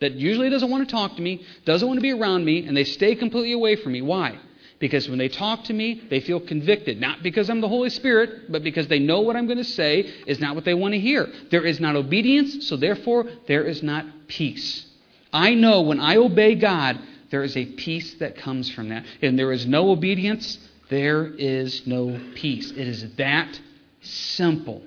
that 0.00 0.12
usually 0.12 0.50
doesn't 0.50 0.70
want 0.70 0.88
to 0.88 0.92
talk 0.92 1.16
to 1.16 1.22
me, 1.22 1.44
doesn't 1.64 1.86
want 1.86 1.98
to 1.98 2.02
be 2.02 2.12
around 2.12 2.44
me, 2.44 2.66
and 2.66 2.76
they 2.76 2.84
stay 2.84 3.14
completely 3.14 3.52
away 3.52 3.76
from 3.76 3.92
me. 3.92 4.02
Why? 4.02 4.38
Because 4.78 5.08
when 5.08 5.18
they 5.18 5.28
talk 5.28 5.64
to 5.64 5.72
me, 5.72 6.02
they 6.10 6.20
feel 6.20 6.38
convicted. 6.38 7.00
Not 7.00 7.22
because 7.22 7.48
I'm 7.48 7.62
the 7.62 7.68
Holy 7.68 7.88
Spirit, 7.88 8.52
but 8.52 8.62
because 8.62 8.88
they 8.88 8.98
know 8.98 9.20
what 9.20 9.34
I'm 9.34 9.46
going 9.46 9.58
to 9.58 9.64
say 9.64 10.00
is 10.26 10.38
not 10.38 10.54
what 10.54 10.64
they 10.64 10.74
want 10.74 10.92
to 10.92 11.00
hear. 11.00 11.28
There 11.50 11.64
is 11.64 11.80
not 11.80 11.96
obedience, 11.96 12.68
so 12.68 12.76
therefore 12.76 13.24
there 13.46 13.64
is 13.64 13.82
not 13.82 14.04
peace. 14.28 14.84
I 15.32 15.54
know 15.54 15.82
when 15.82 15.98
I 15.98 16.16
obey 16.16 16.56
God, 16.56 16.98
there 17.30 17.42
is 17.42 17.56
a 17.56 17.64
peace 17.64 18.14
that 18.14 18.36
comes 18.36 18.70
from 18.70 18.90
that. 18.90 19.04
And 19.22 19.38
there 19.38 19.52
is 19.52 19.66
no 19.66 19.90
obedience, 19.90 20.58
there 20.90 21.26
is 21.26 21.86
no 21.86 22.20
peace. 22.34 22.70
It 22.70 22.86
is 22.86 23.14
that 23.16 23.58
simple. 24.02 24.82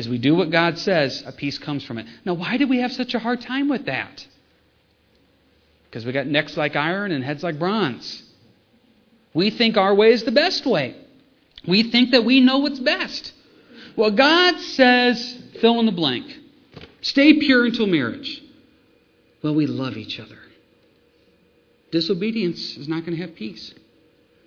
As 0.00 0.08
we 0.08 0.16
do 0.16 0.34
what 0.34 0.50
God 0.50 0.78
says, 0.78 1.22
a 1.26 1.32
peace 1.32 1.58
comes 1.58 1.84
from 1.84 1.98
it. 1.98 2.06
Now, 2.24 2.32
why 2.32 2.56
do 2.56 2.66
we 2.66 2.80
have 2.80 2.90
such 2.90 3.12
a 3.12 3.18
hard 3.18 3.42
time 3.42 3.68
with 3.68 3.84
that? 3.84 4.26
Because 5.84 6.06
we 6.06 6.12
got 6.12 6.26
necks 6.26 6.56
like 6.56 6.74
iron 6.74 7.12
and 7.12 7.22
heads 7.22 7.42
like 7.42 7.58
bronze. 7.58 8.22
We 9.34 9.50
think 9.50 9.76
our 9.76 9.94
way 9.94 10.12
is 10.12 10.24
the 10.24 10.32
best 10.32 10.64
way. 10.64 10.96
We 11.68 11.90
think 11.90 12.12
that 12.12 12.24
we 12.24 12.40
know 12.40 12.60
what's 12.60 12.80
best. 12.80 13.34
Well, 13.94 14.10
God 14.10 14.58
says, 14.60 15.38
fill 15.60 15.78
in 15.80 15.84
the 15.84 15.92
blank. 15.92 16.34
Stay 17.02 17.34
pure 17.34 17.66
until 17.66 17.86
marriage. 17.86 18.42
Well, 19.42 19.54
we 19.54 19.66
love 19.66 19.98
each 19.98 20.18
other. 20.18 20.38
Disobedience 21.92 22.78
is 22.78 22.88
not 22.88 23.04
going 23.04 23.18
to 23.18 23.22
have 23.22 23.34
peace. 23.34 23.74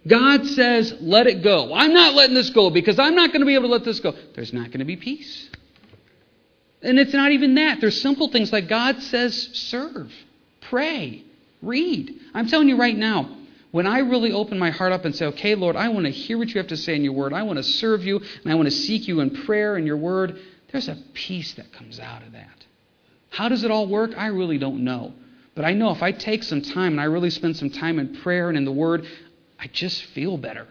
God 0.05 0.45
says, 0.45 0.93
let 0.99 1.27
it 1.27 1.43
go. 1.43 1.73
I'm 1.73 1.93
not 1.93 2.13
letting 2.13 2.35
this 2.35 2.49
go 2.49 2.69
because 2.69 2.99
I'm 2.99 3.15
not 3.15 3.31
going 3.31 3.39
to 3.39 3.45
be 3.45 3.53
able 3.53 3.69
to 3.69 3.73
let 3.73 3.85
this 3.85 3.99
go. 3.99 4.13
There's 4.35 4.51
not 4.51 4.67
going 4.67 4.79
to 4.79 4.85
be 4.85 4.97
peace. 4.97 5.49
And 6.81 6.99
it's 6.99 7.13
not 7.13 7.31
even 7.31 7.55
that. 7.55 7.79
There's 7.79 8.01
simple 8.01 8.27
things 8.27 8.51
like 8.51 8.67
God 8.67 9.01
says, 9.01 9.49
serve, 9.53 10.11
pray, 10.61 11.23
read. 11.61 12.13
I'm 12.33 12.47
telling 12.47 12.67
you 12.67 12.75
right 12.75 12.97
now, 12.97 13.37
when 13.71 13.87
I 13.87 13.99
really 13.99 14.33
open 14.33 14.59
my 14.59 14.69
heart 14.69 14.91
up 14.91 15.05
and 15.05 15.15
say, 15.15 15.25
okay, 15.27 15.55
Lord, 15.55 15.77
I 15.77 15.87
want 15.87 16.05
to 16.05 16.11
hear 16.11 16.37
what 16.37 16.49
you 16.49 16.59
have 16.59 16.67
to 16.67 16.77
say 16.77 16.95
in 16.95 17.03
your 17.03 17.13
word, 17.13 17.33
I 17.33 17.43
want 17.43 17.57
to 17.57 17.63
serve 17.63 18.03
you, 18.03 18.17
and 18.19 18.51
I 18.51 18.55
want 18.55 18.67
to 18.67 18.71
seek 18.71 19.07
you 19.07 19.21
in 19.21 19.45
prayer 19.45 19.77
and 19.77 19.87
your 19.87 19.97
word, 19.97 20.37
there's 20.71 20.89
a 20.89 20.97
peace 21.13 21.53
that 21.53 21.71
comes 21.71 21.99
out 21.99 22.21
of 22.23 22.33
that. 22.33 22.65
How 23.29 23.47
does 23.47 23.63
it 23.63 23.71
all 23.71 23.87
work? 23.87 24.11
I 24.17 24.27
really 24.27 24.57
don't 24.57 24.83
know. 24.83 25.13
But 25.55 25.65
I 25.65 25.73
know 25.73 25.91
if 25.91 26.03
I 26.03 26.11
take 26.11 26.43
some 26.43 26.61
time 26.61 26.93
and 26.93 27.01
I 27.01 27.05
really 27.05 27.29
spend 27.29 27.57
some 27.57 27.69
time 27.69 27.99
in 27.99 28.15
prayer 28.17 28.49
and 28.49 28.57
in 28.57 28.65
the 28.65 28.71
Word, 28.71 29.05
I 29.63 29.67
just 29.71 30.03
feel 30.07 30.35
better. 30.35 30.67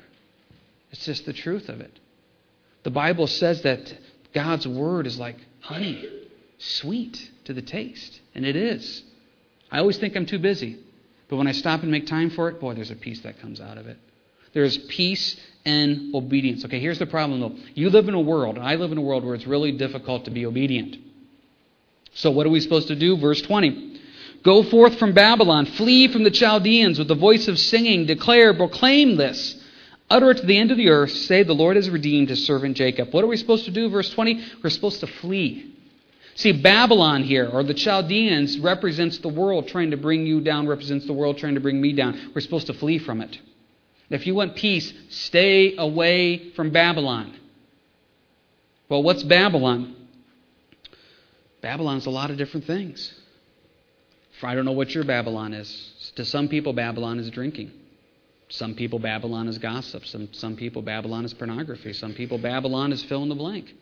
It's 0.90 1.06
just 1.06 1.24
the 1.24 1.32
truth 1.32 1.70
of 1.70 1.80
it. 1.80 1.98
The 2.82 2.90
Bible 2.90 3.26
says 3.26 3.62
that 3.62 3.96
God's 4.34 4.68
Word 4.68 5.06
is 5.06 5.18
like 5.18 5.36
honey, 5.60 6.06
sweet 6.58 7.30
to 7.44 7.54
the 7.54 7.62
taste. 7.62 8.20
And 8.34 8.44
it 8.44 8.54
is. 8.54 9.02
I 9.70 9.78
always 9.78 9.96
think 9.96 10.14
I'm 10.14 10.26
too 10.26 10.38
busy. 10.38 10.78
But 11.28 11.36
when 11.36 11.46
I 11.46 11.52
stop 11.52 11.80
and 11.80 11.90
make 11.90 12.06
time 12.06 12.28
for 12.28 12.50
it, 12.50 12.60
boy, 12.60 12.74
there's 12.74 12.90
a 12.90 12.96
peace 12.96 13.20
that 13.20 13.40
comes 13.40 13.62
out 13.62 13.78
of 13.78 13.86
it. 13.86 13.96
There's 14.52 14.76
peace 14.76 15.40
and 15.64 16.14
obedience. 16.14 16.62
Okay, 16.66 16.78
here's 16.78 16.98
the 16.98 17.06
problem 17.06 17.40
though. 17.40 17.56
You 17.72 17.88
live 17.88 18.08
in 18.08 18.14
a 18.14 18.20
world, 18.20 18.56
and 18.56 18.66
I 18.66 18.74
live 18.74 18.92
in 18.92 18.98
a 18.98 19.02
world 19.02 19.24
where 19.24 19.34
it's 19.34 19.46
really 19.46 19.72
difficult 19.72 20.26
to 20.26 20.30
be 20.30 20.44
obedient. 20.44 20.98
So, 22.12 22.30
what 22.30 22.46
are 22.46 22.50
we 22.50 22.60
supposed 22.60 22.88
to 22.88 22.94
do? 22.94 23.16
Verse 23.16 23.40
20. 23.40 23.91
Go 24.42 24.62
forth 24.64 24.98
from 24.98 25.12
Babylon, 25.12 25.66
flee 25.66 26.08
from 26.08 26.24
the 26.24 26.30
Chaldeans 26.30 26.98
with 26.98 27.08
the 27.08 27.14
voice 27.14 27.46
of 27.46 27.58
singing, 27.58 28.06
declare, 28.06 28.52
proclaim 28.54 29.16
this. 29.16 29.56
Utter 30.10 30.32
it 30.32 30.38
to 30.38 30.46
the 30.46 30.58
end 30.58 30.70
of 30.70 30.76
the 30.76 30.90
earth, 30.90 31.12
say, 31.12 31.42
The 31.42 31.54
Lord 31.54 31.76
has 31.76 31.88
redeemed 31.88 32.28
his 32.28 32.44
servant 32.44 32.76
Jacob. 32.76 33.12
What 33.12 33.22
are 33.22 33.28
we 33.28 33.36
supposed 33.36 33.66
to 33.66 33.70
do? 33.70 33.88
Verse 33.88 34.10
20. 34.10 34.44
We're 34.62 34.70
supposed 34.70 35.00
to 35.00 35.06
flee. 35.06 35.74
See, 36.34 36.52
Babylon 36.52 37.22
here, 37.22 37.48
or 37.48 37.62
the 37.62 37.74
Chaldeans, 37.74 38.58
represents 38.58 39.18
the 39.18 39.28
world 39.28 39.68
trying 39.68 39.90
to 39.92 39.96
bring 39.96 40.26
you 40.26 40.40
down, 40.40 40.66
represents 40.66 41.06
the 41.06 41.12
world 41.12 41.38
trying 41.38 41.54
to 41.54 41.60
bring 41.60 41.80
me 41.80 41.92
down. 41.92 42.32
We're 42.34 42.40
supposed 42.40 42.66
to 42.66 42.74
flee 42.74 42.98
from 42.98 43.20
it. 43.20 43.38
If 44.10 44.26
you 44.26 44.34
want 44.34 44.56
peace, 44.56 44.92
stay 45.08 45.76
away 45.76 46.50
from 46.50 46.70
Babylon. 46.70 47.34
Well, 48.88 49.02
what's 49.02 49.22
Babylon? 49.22 49.94
Babylon's 51.62 52.06
a 52.06 52.10
lot 52.10 52.30
of 52.30 52.36
different 52.36 52.66
things. 52.66 53.14
I 54.48 54.54
don't 54.54 54.64
know 54.64 54.72
what 54.72 54.94
your 54.94 55.04
Babylon 55.04 55.54
is. 55.54 56.12
To 56.16 56.24
some 56.24 56.48
people, 56.48 56.72
Babylon 56.72 57.18
is 57.18 57.30
drinking. 57.30 57.72
Some 58.48 58.74
people, 58.74 58.98
Babylon 58.98 59.48
is 59.48 59.58
gossip. 59.58 60.04
Some, 60.06 60.28
some 60.32 60.56
people, 60.56 60.82
Babylon 60.82 61.24
is 61.24 61.32
pornography. 61.32 61.92
Some 61.92 62.12
people, 62.14 62.38
Babylon 62.38 62.92
is 62.92 63.02
fill 63.04 63.22
in 63.22 63.28
the 63.28 63.34
blank. 63.34 63.72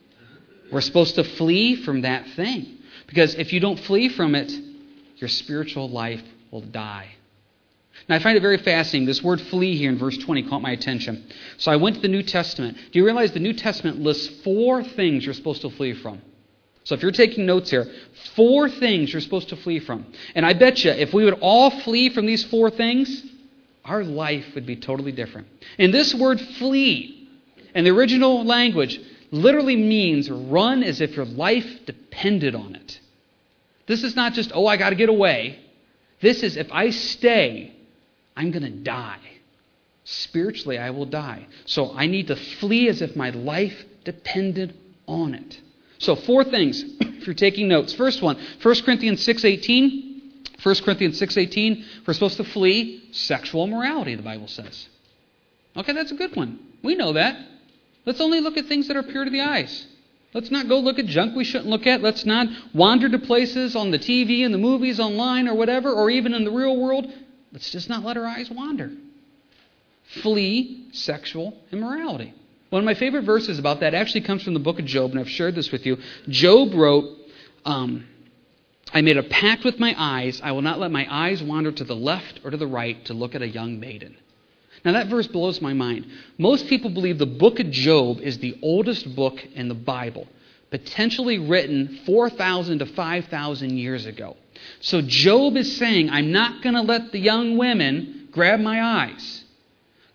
We're 0.70 0.80
supposed 0.80 1.16
to 1.16 1.24
flee 1.24 1.76
from 1.76 2.02
that 2.02 2.28
thing. 2.36 2.78
Because 3.06 3.34
if 3.34 3.52
you 3.52 3.60
don't 3.60 3.78
flee 3.80 4.08
from 4.08 4.34
it, 4.34 4.52
your 5.16 5.28
spiritual 5.28 5.88
life 5.88 6.22
will 6.50 6.60
die. 6.60 7.08
Now, 8.08 8.16
I 8.16 8.18
find 8.20 8.36
it 8.36 8.40
very 8.40 8.58
fascinating. 8.58 9.06
This 9.06 9.22
word 9.22 9.40
flee 9.40 9.76
here 9.76 9.90
in 9.90 9.98
verse 9.98 10.16
20 10.16 10.48
caught 10.48 10.62
my 10.62 10.70
attention. 10.70 11.26
So 11.58 11.70
I 11.70 11.76
went 11.76 11.96
to 11.96 12.02
the 12.02 12.08
New 12.08 12.22
Testament. 12.22 12.76
Do 12.92 12.98
you 12.98 13.04
realize 13.04 13.32
the 13.32 13.40
New 13.40 13.52
Testament 13.52 14.00
lists 14.00 14.42
four 14.42 14.82
things 14.82 15.24
you're 15.24 15.34
supposed 15.34 15.62
to 15.62 15.70
flee 15.70 15.94
from? 15.94 16.22
So 16.90 16.96
if 16.96 17.02
you're 17.02 17.12
taking 17.12 17.46
notes 17.46 17.70
here, 17.70 17.86
four 18.34 18.68
things 18.68 19.12
you're 19.12 19.20
supposed 19.20 19.50
to 19.50 19.56
flee 19.56 19.78
from. 19.78 20.12
And 20.34 20.44
I 20.44 20.54
bet 20.54 20.84
you, 20.84 20.90
if 20.90 21.14
we 21.14 21.24
would 21.24 21.38
all 21.40 21.70
flee 21.70 22.12
from 22.12 22.26
these 22.26 22.42
four 22.42 22.68
things, 22.68 23.22
our 23.84 24.02
life 24.02 24.44
would 24.56 24.66
be 24.66 24.74
totally 24.74 25.12
different. 25.12 25.46
And 25.78 25.94
this 25.94 26.12
word 26.12 26.40
flee, 26.40 27.28
in 27.76 27.84
the 27.84 27.90
original 27.90 28.44
language, 28.44 29.00
literally 29.30 29.76
means 29.76 30.28
run 30.28 30.82
as 30.82 31.00
if 31.00 31.14
your 31.14 31.26
life 31.26 31.64
depended 31.86 32.56
on 32.56 32.74
it. 32.74 32.98
This 33.86 34.02
is 34.02 34.16
not 34.16 34.32
just, 34.32 34.50
oh, 34.52 34.66
I 34.66 34.76
got 34.76 34.90
to 34.90 34.96
get 34.96 35.08
away. 35.08 35.60
This 36.20 36.42
is, 36.42 36.56
if 36.56 36.72
I 36.72 36.90
stay, 36.90 37.72
I'm 38.36 38.50
going 38.50 38.64
to 38.64 38.68
die. 38.68 39.20
Spiritually, 40.02 40.76
I 40.76 40.90
will 40.90 41.06
die. 41.06 41.46
So 41.66 41.92
I 41.92 42.08
need 42.08 42.26
to 42.26 42.36
flee 42.58 42.88
as 42.88 43.00
if 43.00 43.14
my 43.14 43.30
life 43.30 43.84
depended 44.02 44.76
on 45.06 45.34
it. 45.34 45.60
So 46.00 46.16
four 46.16 46.44
things 46.44 46.82
if 47.00 47.26
you're 47.26 47.34
taking 47.34 47.68
notes. 47.68 47.92
First 47.92 48.22
one, 48.22 48.36
1 48.62 48.74
Corinthians 48.82 49.22
6:18. 49.24 50.08
1 50.62 50.74
Corinthians 50.82 51.18
6:18, 51.18 51.84
we're 52.06 52.14
supposed 52.14 52.36
to 52.38 52.44
flee 52.44 53.02
sexual 53.12 53.64
immorality, 53.64 54.14
the 54.14 54.22
Bible 54.22 54.48
says. 54.48 54.88
Okay, 55.76 55.92
that's 55.92 56.10
a 56.10 56.14
good 56.14 56.36
one. 56.36 56.58
We 56.82 56.96
know 56.96 57.12
that. 57.12 57.38
Let's 58.04 58.20
only 58.20 58.40
look 58.40 58.56
at 58.56 58.66
things 58.66 58.88
that 58.88 58.96
are 58.96 59.02
pure 59.02 59.24
to 59.24 59.30
the 59.30 59.42
eyes. 59.42 59.86
Let's 60.32 60.50
not 60.50 60.68
go 60.68 60.78
look 60.78 60.98
at 60.98 61.06
junk 61.06 61.36
we 61.36 61.44
shouldn't 61.44 61.68
look 61.68 61.86
at. 61.86 62.02
Let's 62.02 62.24
not 62.24 62.48
wander 62.74 63.08
to 63.08 63.18
places 63.18 63.74
on 63.74 63.90
the 63.90 63.98
TV 63.98 64.44
and 64.44 64.54
the 64.54 64.58
movies 64.58 65.00
online 65.00 65.48
or 65.48 65.54
whatever, 65.54 65.92
or 65.92 66.10
even 66.10 66.34
in 66.34 66.44
the 66.44 66.50
real 66.50 66.76
world. 66.76 67.12
Let's 67.52 67.70
just 67.70 67.88
not 67.88 68.04
let 68.04 68.16
our 68.16 68.26
eyes 68.26 68.50
wander. 68.50 68.90
Flee 70.04 70.86
sexual 70.92 71.58
immorality. 71.72 72.32
One 72.70 72.80
of 72.80 72.86
my 72.86 72.94
favorite 72.94 73.24
verses 73.24 73.58
about 73.58 73.80
that 73.80 73.94
actually 73.94 74.22
comes 74.22 74.44
from 74.44 74.54
the 74.54 74.60
book 74.60 74.78
of 74.78 74.84
Job, 74.84 75.10
and 75.10 75.20
I've 75.20 75.28
shared 75.28 75.56
this 75.56 75.72
with 75.72 75.84
you. 75.84 75.98
Job 76.28 76.72
wrote, 76.72 77.18
um, 77.64 78.06
I 78.92 79.02
made 79.02 79.16
a 79.16 79.24
pact 79.24 79.64
with 79.64 79.78
my 79.78 79.94
eyes. 79.98 80.40
I 80.42 80.52
will 80.52 80.62
not 80.62 80.78
let 80.78 80.92
my 80.92 81.06
eyes 81.10 81.42
wander 81.42 81.72
to 81.72 81.84
the 81.84 81.96
left 81.96 82.40
or 82.44 82.50
to 82.50 82.56
the 82.56 82.66
right 82.66 83.04
to 83.06 83.14
look 83.14 83.34
at 83.34 83.42
a 83.42 83.48
young 83.48 83.80
maiden. 83.80 84.16
Now, 84.84 84.92
that 84.92 85.08
verse 85.08 85.26
blows 85.26 85.60
my 85.60 85.72
mind. 85.72 86.06
Most 86.38 86.68
people 86.68 86.90
believe 86.90 87.18
the 87.18 87.26
book 87.26 87.60
of 87.60 87.70
Job 87.70 88.20
is 88.20 88.38
the 88.38 88.58
oldest 88.62 89.14
book 89.14 89.44
in 89.54 89.68
the 89.68 89.74
Bible, 89.74 90.26
potentially 90.70 91.38
written 91.38 92.00
4,000 92.06 92.78
to 92.78 92.86
5,000 92.86 93.76
years 93.76 94.06
ago. 94.06 94.36
So, 94.80 95.02
Job 95.02 95.56
is 95.56 95.76
saying, 95.76 96.08
I'm 96.10 96.32
not 96.32 96.62
going 96.62 96.76
to 96.76 96.82
let 96.82 97.12
the 97.12 97.18
young 97.18 97.58
women 97.58 98.28
grab 98.30 98.60
my 98.60 98.82
eyes. 98.82 99.39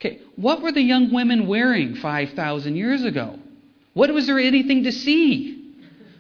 Okay, 0.06 0.20
what 0.36 0.62
were 0.62 0.72
the 0.72 0.82
young 0.82 1.12
women 1.12 1.48
wearing 1.48 1.96
5,000 1.96 2.76
years 2.76 3.04
ago? 3.04 3.40
What 3.94 4.14
was 4.14 4.28
there 4.28 4.38
anything 4.38 4.84
to 4.84 4.92
see? 4.92 5.74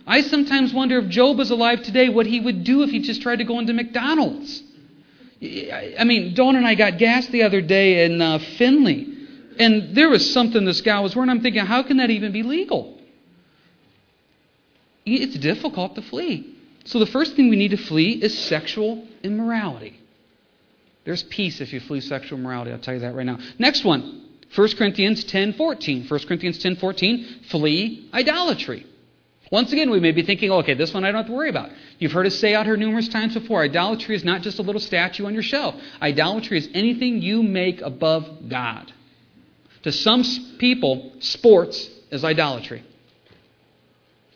I 0.07 0.21
sometimes 0.21 0.73
wonder 0.73 0.97
if 0.99 1.09
Job 1.09 1.37
was 1.37 1.51
alive 1.51 1.83
today, 1.83 2.09
what 2.09 2.25
he 2.25 2.39
would 2.39 2.63
do 2.63 2.81
if 2.81 2.89
he 2.89 2.99
just 2.99 3.21
tried 3.21 3.37
to 3.37 3.43
go 3.43 3.59
into 3.59 3.73
McDonald's. 3.73 4.63
I 5.41 6.03
mean, 6.03 6.33
Dawn 6.33 6.55
and 6.55 6.65
I 6.65 6.73
got 6.73 6.97
gas 6.97 7.27
the 7.27 7.43
other 7.43 7.61
day 7.61 8.05
in 8.05 8.21
uh, 8.21 8.39
Findlay, 8.57 9.07
and 9.59 9.95
there 9.95 10.09
was 10.09 10.33
something 10.33 10.65
this 10.65 10.81
guy 10.81 10.99
was 11.01 11.15
wearing. 11.15 11.29
I'm 11.29 11.41
thinking, 11.41 11.65
how 11.65 11.83
can 11.83 11.97
that 11.97 12.09
even 12.09 12.31
be 12.31 12.41
legal? 12.41 12.97
It's 15.05 15.35
difficult 15.35 15.95
to 15.95 16.01
flee. 16.01 16.55
So 16.85 16.97
the 16.97 17.05
first 17.05 17.35
thing 17.35 17.49
we 17.49 17.55
need 17.55 17.71
to 17.71 17.77
flee 17.77 18.13
is 18.13 18.35
sexual 18.37 19.07
immorality. 19.21 19.99
There's 21.05 21.23
peace 21.23 21.61
if 21.61 21.71
you 21.71 21.79
flee 21.79 22.01
sexual 22.01 22.39
morality. 22.39 22.71
I'll 22.71 22.79
tell 22.79 22.95
you 22.95 22.99
that 23.01 23.15
right 23.15 23.25
now. 23.25 23.39
Next 23.57 23.83
one. 23.85 24.23
1 24.53 24.77
Corinthians 24.77 25.23
10:14. 25.25 26.09
1 26.09 26.19
Corinthians 26.27 26.57
10:14, 26.59 27.45
flee 27.49 28.09
idolatry. 28.13 28.85
Once 29.51 29.71
again, 29.71 29.91
we 29.91 29.99
may 29.99 30.11
be 30.11 30.23
thinking, 30.23 30.49
oh, 30.49 30.57
okay, 30.57 30.73
this 30.73 30.93
one 30.93 31.03
I 31.03 31.11
don't 31.11 31.17
have 31.17 31.27
to 31.27 31.33
worry 31.33 31.49
about. 31.49 31.69
You've 31.99 32.11
heard 32.11 32.25
us 32.25 32.35
say 32.35 32.55
out 32.55 32.65
here 32.65 32.77
numerous 32.77 33.07
times 33.07 33.35
before, 33.35 33.61
idolatry 33.61 34.15
is 34.15 34.23
not 34.23 34.41
just 34.41 34.57
a 34.57 34.63
little 34.63 34.81
statue 34.81 35.25
on 35.25 35.33
your 35.33 35.43
shelf. 35.43 35.75
Idolatry 36.01 36.57
is 36.57 36.67
anything 36.73 37.21
you 37.21 37.43
make 37.43 37.81
above 37.81 38.49
God. 38.49 38.91
To 39.83 39.91
some 39.91 40.23
people, 40.57 41.11
sports 41.19 41.87
is 42.09 42.25
idolatry. 42.25 42.83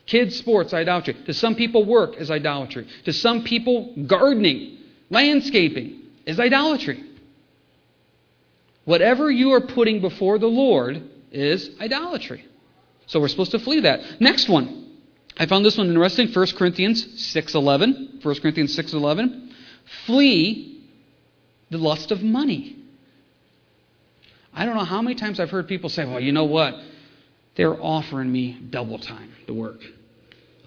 Kids' 0.06 0.36
sports, 0.36 0.74
idolatry. 0.74 1.16
To 1.26 1.34
some 1.34 1.56
people, 1.56 1.86
work 1.86 2.18
is 2.18 2.30
idolatry. 2.30 2.88
To 3.06 3.14
some 3.14 3.44
people, 3.44 3.96
gardening, 4.06 4.78
landscaping, 5.10 6.02
is 6.30 6.40
idolatry. 6.40 7.04
Whatever 8.86 9.30
you 9.32 9.52
are 9.54 9.62
putting 9.62 10.00
before 10.00 10.38
the 10.38 10.48
Lord 10.48 11.02
is 11.32 11.72
idolatry. 11.80 12.46
So 13.08 13.20
we're 13.20 13.28
supposed 13.28 13.52
to 13.52 13.60
flee 13.60 13.82
that. 13.82 14.22
Next 14.22 14.48
one 14.48 14.80
I 15.40 15.46
found 15.46 15.66
this 15.66 15.78
one 15.78 15.88
interesting. 15.88 16.32
1 16.32 16.48
Corinthians 16.58 17.06
6.11. 17.34 18.24
1 18.24 18.40
Corinthians 18.42 18.78
6.11. 18.78 19.52
Flee 20.06 20.84
the 21.72 21.78
lust 21.78 22.12
of 22.12 22.22
money. 22.22 22.76
I 24.54 24.66
don't 24.66 24.76
know 24.76 24.84
how 24.84 25.02
many 25.02 25.16
times 25.16 25.40
I've 25.40 25.50
heard 25.50 25.68
people 25.68 25.90
say, 25.90 26.06
well, 26.06 26.20
you 26.20 26.34
know 26.34 26.44
what? 26.44 26.76
They're 27.56 27.82
offering 27.82 28.32
me 28.32 28.60
double 28.70 29.00
time 29.00 29.32
to 29.48 29.54
work. 29.54 29.80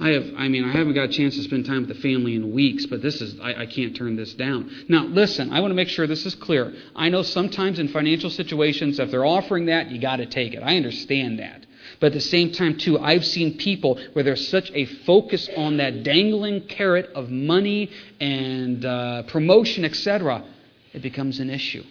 I 0.02 0.08
have, 0.10 0.24
I 0.36 0.48
mean, 0.48 0.64
I 0.64 0.72
haven't 0.72 0.94
got 0.94 1.04
a 1.04 1.12
chance 1.12 1.36
to 1.36 1.42
spend 1.44 1.64
time 1.64 1.86
with 1.86 1.88
the 1.88 2.02
family 2.02 2.34
in 2.34 2.52
weeks, 2.52 2.86
but 2.86 3.02
this 3.02 3.20
is, 3.20 3.38
I, 3.38 3.62
I 3.62 3.66
can't 3.66 3.94
turn 3.94 4.16
this 4.16 4.34
down. 4.34 4.68
Now, 4.88 5.04
listen, 5.04 5.52
I 5.52 5.60
want 5.60 5.70
to 5.70 5.76
make 5.76 5.88
sure 5.88 6.08
this 6.08 6.26
is 6.26 6.34
clear. 6.34 6.74
I 6.96 7.08
know 7.08 7.22
sometimes 7.22 7.78
in 7.78 7.86
financial 7.86 8.28
situations, 8.28 8.98
if 8.98 9.12
they're 9.12 9.24
offering 9.24 9.66
that, 9.66 9.92
you 9.92 10.00
got 10.00 10.16
to 10.16 10.26
take 10.26 10.54
it. 10.54 10.62
I 10.64 10.76
understand 10.76 11.38
that. 11.38 11.66
But 12.00 12.08
at 12.08 12.12
the 12.14 12.20
same 12.20 12.50
time, 12.50 12.78
too, 12.78 12.98
I've 12.98 13.24
seen 13.24 13.58
people 13.58 14.00
where 14.12 14.24
there's 14.24 14.48
such 14.48 14.72
a 14.72 14.86
focus 14.86 15.48
on 15.56 15.76
that 15.76 16.02
dangling 16.02 16.66
carrot 16.66 17.10
of 17.14 17.30
money 17.30 17.88
and 18.20 18.84
uh, 18.84 19.22
promotion, 19.28 19.84
etc., 19.84 20.44
it 20.92 21.02
becomes 21.02 21.38
an 21.38 21.48
issue. 21.48 21.84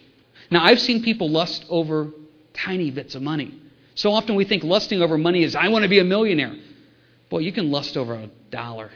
Now, 0.49 0.65
I've 0.65 0.81
seen 0.81 1.01
people 1.01 1.29
lust 1.29 1.63
over 1.69 2.09
tiny 2.53 2.91
bits 2.91 3.15
of 3.15 3.21
money. 3.21 3.57
So 3.95 4.11
often 4.11 4.35
we 4.35 4.43
think 4.43 4.65
lusting 4.65 5.01
over 5.01 5.17
money 5.17 5.43
is, 5.43 5.55
I 5.55 5.69
want 5.69 5.83
to 5.83 5.89
be 5.89 5.99
a 5.99 6.03
millionaire. 6.03 6.55
Boy, 7.31 7.39
you 7.39 7.53
can 7.53 7.71
lust 7.71 7.95
over 7.95 8.13
a 8.13 8.29
dollar. 8.51 8.91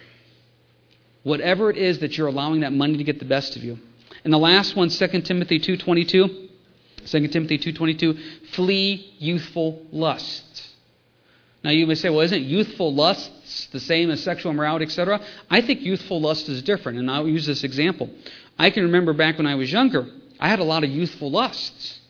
Whatever 1.23 1.71
it 1.71 1.77
is 1.77 1.99
that 1.99 2.17
you're 2.17 2.27
allowing 2.27 2.59
that 2.59 2.73
money 2.73 2.97
to 2.97 3.03
get 3.03 3.17
the 3.17 3.25
best 3.25 3.55
of 3.55 3.63
you. 3.63 3.79
And 4.25 4.33
the 4.33 4.37
last 4.37 4.75
one, 4.75 4.89
2 4.89 5.07
Timothy 5.21 5.57
2.22. 5.57 6.49
2 7.05 7.27
Timothy 7.29 7.57
2.22, 7.57 8.49
flee 8.51 9.13
youthful 9.19 9.85
lusts. 9.91 10.73
Now 11.63 11.69
you 11.69 11.87
may 11.87 11.95
say, 11.95 12.09
well, 12.09 12.21
isn't 12.21 12.43
youthful 12.43 12.93
lusts 12.93 13.67
the 13.67 13.79
same 13.79 14.11
as 14.11 14.21
sexual 14.21 14.51
immorality, 14.51 14.85
etc.? 14.85 15.21
I 15.49 15.61
think 15.61 15.81
youthful 15.81 16.19
lust 16.19 16.49
is 16.49 16.61
different, 16.61 16.99
and 16.99 17.09
I'll 17.09 17.27
use 17.27 17.45
this 17.45 17.63
example. 17.63 18.09
I 18.59 18.69
can 18.69 18.83
remember 18.83 19.13
back 19.13 19.37
when 19.37 19.47
I 19.47 19.55
was 19.55 19.71
younger, 19.71 20.07
I 20.39 20.49
had 20.49 20.59
a 20.59 20.63
lot 20.63 20.83
of 20.83 20.89
youthful 20.89 21.31
lusts. 21.31 22.01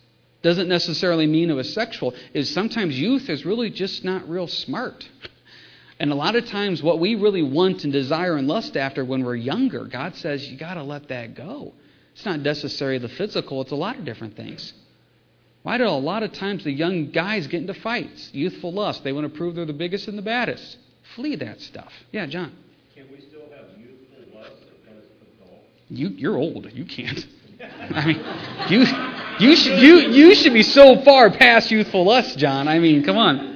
Doesn't 0.42 0.68
necessarily 0.68 1.28
mean 1.28 1.50
it 1.50 1.54
was 1.54 1.72
sexual. 1.74 2.16
Is 2.34 2.50
sometimes 2.50 3.00
youth 3.00 3.30
is 3.30 3.46
really 3.46 3.70
just 3.70 4.04
not 4.04 4.28
real 4.28 4.48
smart. 4.48 5.08
And 6.00 6.12
a 6.12 6.16
lot 6.16 6.36
of 6.36 6.46
times, 6.46 6.84
what 6.84 7.00
we 7.00 7.16
really 7.16 7.44
want 7.44 7.84
and 7.86 7.94
desire 7.94 8.36
and 8.36 8.48
lust 8.48 8.76
after 8.76 9.06
when 9.06 9.24
we're 9.24 9.36
younger, 9.36 9.86
God 9.86 10.16
says 10.16 10.50
you 10.50 10.58
got 10.58 10.74
to 10.74 10.84
let 10.84 11.08
that 11.08 11.36
go. 11.36 11.74
It's 12.14 12.26
not 12.26 12.42
necessarily 12.42 12.98
the 12.98 13.10
physical, 13.10 13.62
it's 13.62 13.72
a 13.72 13.76
lot 13.76 13.98
of 13.98 14.06
different 14.06 14.36
things. 14.36 14.74
Why 15.64 15.78
do 15.78 15.86
a 15.86 15.90
lot 15.90 16.22
of 16.22 16.32
times 16.32 16.64
the 16.64 16.72
young 16.72 17.12
guys 17.12 17.48
get 17.48 17.62
into 17.62 17.74
fights? 17.74 18.30
Youthful 18.34 18.72
lust. 18.72 19.04
They 19.04 19.12
want 19.12 19.32
to 19.32 19.36
prove 19.36 19.56
they're 19.56 19.66
the 19.66 19.74
biggest 19.74 20.08
and 20.08 20.18
the 20.18 20.22
baddest. 20.22 20.78
Flee 21.16 21.36
that 21.38 21.60
stuff. 21.60 21.92
Yeah, 22.12 22.28
John. 22.28 22.54
Can 22.94 23.08
we 23.12 23.20
still 23.22 23.50
have 23.50 23.78
youthful 23.78 24.40
lust 24.40 24.52
as 24.88 25.04
adults? 25.42 25.66
You, 25.90 26.10
you're 26.10 26.38
old. 26.38 26.72
You 26.72 26.86
can't. 26.86 27.26
I 27.96 28.06
mean, 28.06 28.24
you, 28.70 28.86
you, 29.40 29.56
should, 29.56 29.80
you, 29.80 29.96
you 30.12 30.36
should 30.36 30.54
be 30.54 30.62
so 30.62 31.02
far 31.02 31.32
past 31.32 31.72
youthful 31.72 32.06
lust, 32.06 32.38
John. 32.38 32.68
I 32.68 32.80
mean, 32.80 33.04
come 33.04 33.18
on. 33.18 33.55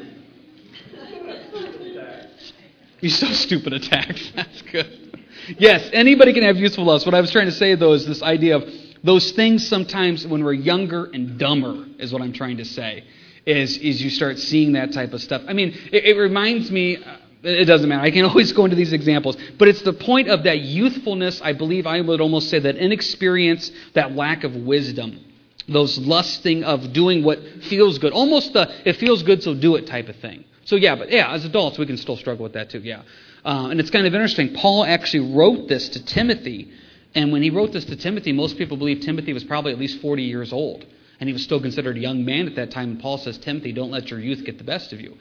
You're 3.01 3.11
so 3.11 3.27
stupid 3.27 3.73
attacks. 3.73 4.31
That's 4.35 4.61
good. 4.63 5.25
Yes, 5.57 5.89
anybody 5.93 6.33
can 6.33 6.43
have 6.43 6.57
youthful 6.57 6.85
lust. 6.85 7.05
What 7.05 7.15
I 7.15 7.21
was 7.21 7.31
trying 7.31 7.45
to 7.45 7.51
say, 7.51 7.75
though, 7.75 7.93
is 7.93 8.05
this 8.05 8.21
idea 8.21 8.57
of 8.57 8.69
those 9.03 9.31
things 9.31 9.67
sometimes 9.67 10.27
when 10.27 10.43
we're 10.43 10.53
younger 10.53 11.05
and 11.05 11.39
dumber 11.39 11.85
is 11.97 12.11
what 12.11 12.21
I'm 12.21 12.33
trying 12.33 12.57
to 12.57 12.65
say. 12.65 13.05
Is 13.45 13.77
is 13.77 14.01
you 14.01 14.09
start 14.09 14.37
seeing 14.37 14.73
that 14.73 14.91
type 14.91 15.13
of 15.13 15.21
stuff. 15.21 15.41
I 15.47 15.53
mean, 15.53 15.69
it, 15.91 16.05
it 16.05 16.17
reminds 16.17 16.69
me. 16.69 16.97
Uh, 16.97 17.17
it 17.41 17.65
doesn't 17.65 17.87
matter. 17.87 18.01
I 18.03 18.11
can 18.11 18.25
always 18.25 18.51
go 18.51 18.65
into 18.65 18.75
these 18.75 18.91
examples, 18.91 19.37
but 19.57 19.69
it's 19.69 19.81
the 19.81 19.93
point 19.93 20.27
of 20.27 20.43
that 20.43 20.59
youthfulness. 20.59 21.41
I 21.41 21.53
believe 21.53 21.87
I 21.87 22.01
would 22.01 22.19
almost 22.19 22.49
say 22.49 22.59
that 22.59 22.75
inexperience, 22.75 23.71
that 23.93 24.13
lack 24.13 24.43
of 24.43 24.55
wisdom, 24.55 25.23
those 25.69 25.97
lusting 25.97 26.65
of 26.65 26.91
doing 26.91 27.23
what 27.23 27.39
feels 27.63 27.97
good, 27.97 28.11
almost 28.11 28.53
the 28.53 28.69
it 28.87 28.97
feels 28.97 29.23
good, 29.23 29.41
so 29.41 29.55
do 29.55 29.75
it 29.77 29.87
type 29.87 30.09
of 30.09 30.17
thing. 30.17 30.43
So 30.65 30.75
yeah, 30.75 30.95
but 30.95 31.11
yeah, 31.11 31.33
as 31.33 31.45
adults 31.45 31.77
we 31.77 31.85
can 31.85 31.97
still 31.97 32.17
struggle 32.17 32.43
with 32.43 32.53
that 32.53 32.69
too. 32.69 32.79
Yeah, 32.79 33.03
uh, 33.45 33.69
and 33.69 33.79
it's 33.79 33.89
kind 33.89 34.05
of 34.05 34.13
interesting. 34.13 34.53
Paul 34.53 34.83
actually 34.83 35.33
wrote 35.33 35.67
this 35.67 35.89
to 35.89 36.05
Timothy 36.05 36.71
and 37.15 37.31
when 37.31 37.41
he 37.41 37.49
wrote 37.49 37.71
this 37.71 37.85
to 37.85 37.95
Timothy, 37.95 38.31
most 38.31 38.57
people 38.57 38.77
believe 38.77 39.01
Timothy 39.01 39.33
was 39.33 39.43
probably 39.43 39.71
at 39.71 39.79
least 39.79 40.01
40 40.01 40.23
years 40.23 40.53
old. 40.53 40.85
And 41.19 41.27
he 41.27 41.33
was 41.33 41.43
still 41.43 41.59
considered 41.59 41.97
a 41.97 41.99
young 41.99 42.23
man 42.23 42.47
at 42.47 42.55
that 42.55 42.71
time. 42.71 42.91
And 42.91 42.99
Paul 42.99 43.17
says, 43.17 43.37
Timothy, 43.37 43.73
don't 43.73 43.91
let 43.91 44.09
your 44.09 44.19
youth 44.19 44.45
get 44.45 44.57
the 44.57 44.63
best 44.63 44.93
of 44.93 45.01
you. 45.01 45.17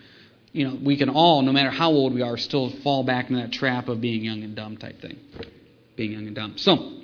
You 0.52 0.68
know, 0.68 0.78
we 0.82 0.96
can 0.96 1.08
all, 1.08 1.42
no 1.42 1.52
matter 1.52 1.70
how 1.70 1.90
old 1.90 2.14
we 2.14 2.22
are, 2.22 2.36
still 2.36 2.70
fall 2.82 3.02
back 3.04 3.30
into 3.30 3.42
that 3.42 3.52
trap 3.52 3.88
of 3.88 4.00
being 4.00 4.24
young 4.24 4.42
and 4.42 4.54
dumb 4.54 4.76
type 4.76 5.00
thing. 5.00 5.18
Being 5.96 6.12
young 6.12 6.26
and 6.26 6.36
dumb. 6.36 6.54
So, 6.56 7.00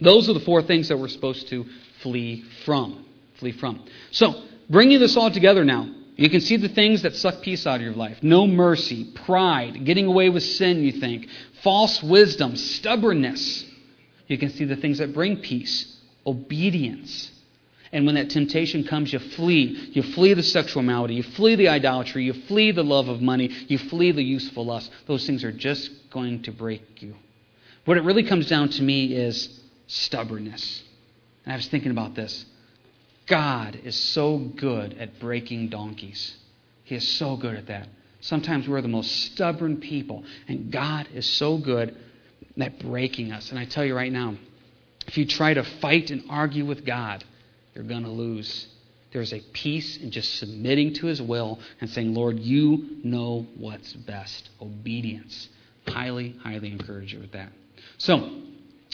those 0.00 0.28
are 0.28 0.32
the 0.32 0.40
four 0.40 0.62
things 0.62 0.88
that 0.88 0.98
we're 0.98 1.08
supposed 1.08 1.48
to 1.48 1.66
flee 2.02 2.44
from. 2.64 3.04
Flee 3.38 3.52
from. 3.52 3.84
So, 4.12 4.42
bringing 4.70 5.00
this 5.00 5.16
all 5.16 5.30
together 5.30 5.64
now, 5.64 5.88
you 6.16 6.30
can 6.30 6.40
see 6.40 6.56
the 6.56 6.68
things 6.68 7.02
that 7.02 7.14
suck 7.14 7.42
peace 7.42 7.66
out 7.66 7.76
of 7.76 7.82
your 7.82 7.94
life. 7.94 8.18
No 8.22 8.46
mercy, 8.46 9.04
pride, 9.04 9.84
getting 9.84 10.06
away 10.06 10.30
with 10.30 10.42
sin, 10.42 10.82
you 10.82 10.92
think, 10.92 11.28
false 11.62 12.02
wisdom, 12.02 12.56
stubbornness, 12.56 13.64
you 14.26 14.38
can 14.38 14.50
see 14.50 14.64
the 14.64 14.76
things 14.76 14.98
that 14.98 15.14
bring 15.14 15.36
peace, 15.36 15.96
obedience. 16.26 17.30
And 17.92 18.04
when 18.04 18.16
that 18.16 18.30
temptation 18.30 18.84
comes, 18.84 19.12
you 19.12 19.18
flee. 19.18 19.90
You 19.92 20.02
flee 20.02 20.34
the 20.34 20.42
sexual 20.42 20.82
malady. 20.82 21.14
You 21.14 21.22
flee 21.22 21.54
the 21.54 21.68
idolatry. 21.68 22.24
You 22.24 22.32
flee 22.32 22.72
the 22.72 22.82
love 22.82 23.08
of 23.08 23.20
money. 23.20 23.48
You 23.68 23.78
flee 23.78 24.10
the 24.12 24.22
useful 24.22 24.66
lust. 24.66 24.90
Those 25.06 25.24
things 25.26 25.44
are 25.44 25.52
just 25.52 25.90
going 26.10 26.42
to 26.42 26.50
break 26.50 27.02
you. 27.02 27.14
What 27.84 27.96
it 27.96 28.02
really 28.02 28.24
comes 28.24 28.48
down 28.48 28.70
to 28.70 28.82
me 28.82 29.14
is 29.14 29.60
stubbornness. 29.86 30.82
And 31.44 31.52
I 31.52 31.56
was 31.56 31.68
thinking 31.68 31.92
about 31.92 32.16
this. 32.16 32.44
God 33.26 33.78
is 33.84 33.96
so 33.96 34.38
good 34.38 34.96
at 34.98 35.18
breaking 35.18 35.68
donkeys. 35.68 36.36
He 36.84 36.94
is 36.94 37.06
so 37.06 37.36
good 37.36 37.56
at 37.56 37.66
that. 37.66 37.88
Sometimes 38.20 38.68
we're 38.68 38.80
the 38.80 38.88
most 38.88 39.10
stubborn 39.26 39.78
people, 39.78 40.24
and 40.48 40.70
God 40.70 41.08
is 41.14 41.26
so 41.26 41.58
good 41.58 41.96
at 42.60 42.78
breaking 42.78 43.32
us. 43.32 43.50
And 43.50 43.58
I 43.58 43.64
tell 43.64 43.84
you 43.84 43.94
right 43.94 44.12
now, 44.12 44.36
if 45.06 45.18
you 45.18 45.26
try 45.26 45.54
to 45.54 45.62
fight 45.62 46.10
and 46.10 46.24
argue 46.28 46.64
with 46.64 46.84
God, 46.84 47.24
you're 47.74 47.84
going 47.84 48.04
to 48.04 48.10
lose. 48.10 48.68
There's 49.12 49.32
a 49.32 49.40
peace 49.52 49.96
in 49.96 50.10
just 50.10 50.38
submitting 50.38 50.94
to 50.94 51.06
His 51.06 51.22
will 51.22 51.60
and 51.80 51.88
saying, 51.90 52.14
Lord, 52.14 52.38
you 52.38 52.98
know 53.04 53.46
what's 53.56 53.92
best. 53.92 54.50
Obedience. 54.60 55.48
Highly, 55.86 56.36
highly 56.42 56.72
encourage 56.72 57.12
you 57.12 57.20
with 57.20 57.32
that. 57.32 57.52
So, 57.98 58.42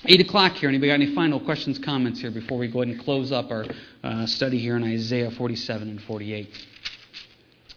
8 0.05 0.21
o'clock 0.21 0.53
here. 0.55 0.69
Anybody 0.69 0.89
got 0.89 0.95
any 0.95 1.15
final 1.15 1.39
questions, 1.39 1.79
comments 1.79 2.21
here 2.21 2.33
before 2.33 2.59
we 2.59 2.67
go 2.67 2.83
ahead 2.83 2.97
and 2.97 3.05
close 3.05 3.31
up 3.31 3.53
our 3.53 3.65
uh, 4.03 4.27
study 4.27 4.59
here 4.59 4.75
in 4.75 4.83
Isaiah 4.83 5.31
47 5.31 5.89
and 5.89 6.03
48? 6.03 6.49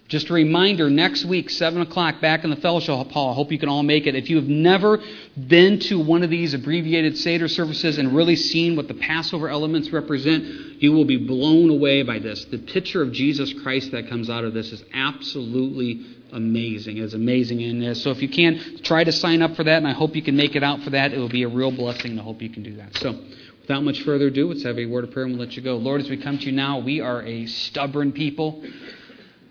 Just 0.08 0.30
a 0.30 0.34
reminder, 0.34 0.88
next 0.88 1.26
week, 1.26 1.50
7 1.50 1.82
o'clock, 1.82 2.22
back 2.22 2.44
in 2.44 2.52
the 2.52 2.56
fellowship 2.58 3.10
hall. 3.12 3.32
I 3.32 3.34
hope 3.34 3.52
you 3.52 3.58
can 3.58 3.70
all 3.70 3.82
make 3.82 4.06
it. 4.06 4.13
If 4.13 4.30
you 4.30 4.36
have 4.36 4.48
never 4.48 5.00
been 5.36 5.80
to 5.80 6.00
one 6.00 6.22
of 6.22 6.30
these 6.30 6.54
abbreviated 6.54 7.18
Seder 7.18 7.48
services 7.48 7.98
and 7.98 8.15
really 8.15 8.36
seen 8.36 8.76
what 8.76 8.88
the 8.88 8.94
Passover 8.94 9.50
elements 9.50 9.91
represent, 9.91 10.44
you 10.80 10.91
will 10.91 11.06
be 11.06 11.18
blown 11.18 11.72
away 11.72 12.04
by 12.04 12.20
this. 12.20 12.46
The 12.46 12.60
picture 12.60 13.02
of 13.02 13.13
Jesus 13.13 13.52
Christ 13.63 13.91
that 13.94 14.08
comes 14.08 14.30
out 14.30 14.44
of 14.44 14.54
this 14.54 14.72
is 14.72 14.84
absolutely 14.94 16.06
amazing. 16.32 16.98
It's 16.98 17.15
amazing. 17.15 17.63
And 17.63 17.84
uh, 17.84 17.96
so 17.96 18.12
if 18.12 18.22
you 18.22 18.30
can, 18.30 18.80
try 18.84 19.04
to 19.04 19.12
sign 19.12 19.41
up 19.41 19.56
for 19.56 19.63
that, 19.63 19.78
and 19.78 19.88
I 19.88 19.94
hope 19.94 20.15
you 20.15 20.22
can 20.22 20.36
make 20.36 20.56
it 20.56 20.62
out 20.62 20.82
for 20.82 20.91
that. 20.91 21.13
It 21.13 21.18
will 21.18 21.30
be 21.30 21.44
a 21.44 21.50
real 21.50 21.72
blessing, 21.72 22.20
I 22.20 22.22
hope 22.22 22.44
you 22.44 22.50
can 22.52 22.62
do 22.62 22.76
that. 22.76 22.96
So 22.98 23.20
without 23.62 23.82
much 23.82 24.04
further 24.04 24.28
ado, 24.28 24.50
let's 24.50 24.63
have 24.65 24.78
a 24.78 24.86
word 24.86 25.06
of 25.06 25.12
prayer 25.12 25.26
and 25.26 25.36
we'll 25.36 25.48
let 25.48 25.58
you 25.58 25.63
go. 25.63 25.78
Lord, 25.78 26.00
as 26.00 26.12
we 26.12 26.18
come 26.22 26.38
to 26.38 26.46
you 26.46 26.52
now, 26.52 26.78
we 26.78 27.02
are 27.02 27.24
a 27.24 27.48
stubborn 27.48 28.12
people. 28.12 28.63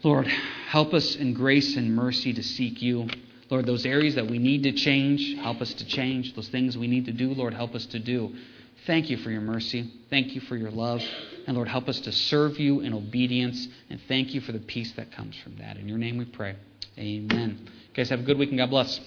Lord, 0.05 0.27
help 0.27 0.93
us 0.93 1.17
in 1.17 1.33
grace 1.33 1.77
and 1.77 1.97
mercy 1.97 2.35
to 2.35 2.43
seek 2.43 2.83
you. 2.83 3.09
Lord, 3.51 3.64
those 3.64 3.87
areas 3.87 4.14
that 4.17 4.27
we 4.27 4.38
need 4.38 4.62
to 4.64 4.73
change, 4.73 5.35
help 5.40 5.61
us 5.62 5.73
to 5.75 5.87
change. 5.87 6.35
Those 6.35 6.49
things 6.49 6.77
we 6.77 6.87
need 6.87 7.07
to 7.07 7.12
do, 7.12 7.33
Lord, 7.33 7.55
help 7.55 7.75
us 7.75 7.87
to 7.87 7.99
do. 7.99 8.35
Thank 8.87 9.09
you 9.09 9.17
for 9.17 9.31
your 9.31 9.40
mercy. 9.40 9.90
Thank 10.11 10.35
you 10.35 10.43
for 10.43 10.57
your 10.57 10.71
love. 10.71 11.03
And 11.47 11.57
Lord, 11.57 11.69
help 11.69 11.88
us 11.88 12.01
to 12.01 12.12
serve 12.12 12.59
you 12.59 12.81
in 12.81 12.93
obedience. 12.93 13.67
And 13.88 13.99
thank 14.09 14.35
you 14.35 14.43
for 14.43 14.53
the 14.53 14.59
peace 14.59 14.93
that 14.93 15.11
comes 15.12 15.37
from 15.37 15.57
that. 15.57 15.79
In 15.79 15.88
your 15.88 15.99
name 15.99 16.19
we 16.19 16.27
pray. 16.27 16.57
Amen. 16.99 17.59
You 17.62 17.95
guys 17.95 18.11
have 18.11 18.21
a 18.21 18.25
good 18.25 18.38
week 18.38 18.51
and 18.51 18.59
God 18.59 18.71
bless. 18.71 19.01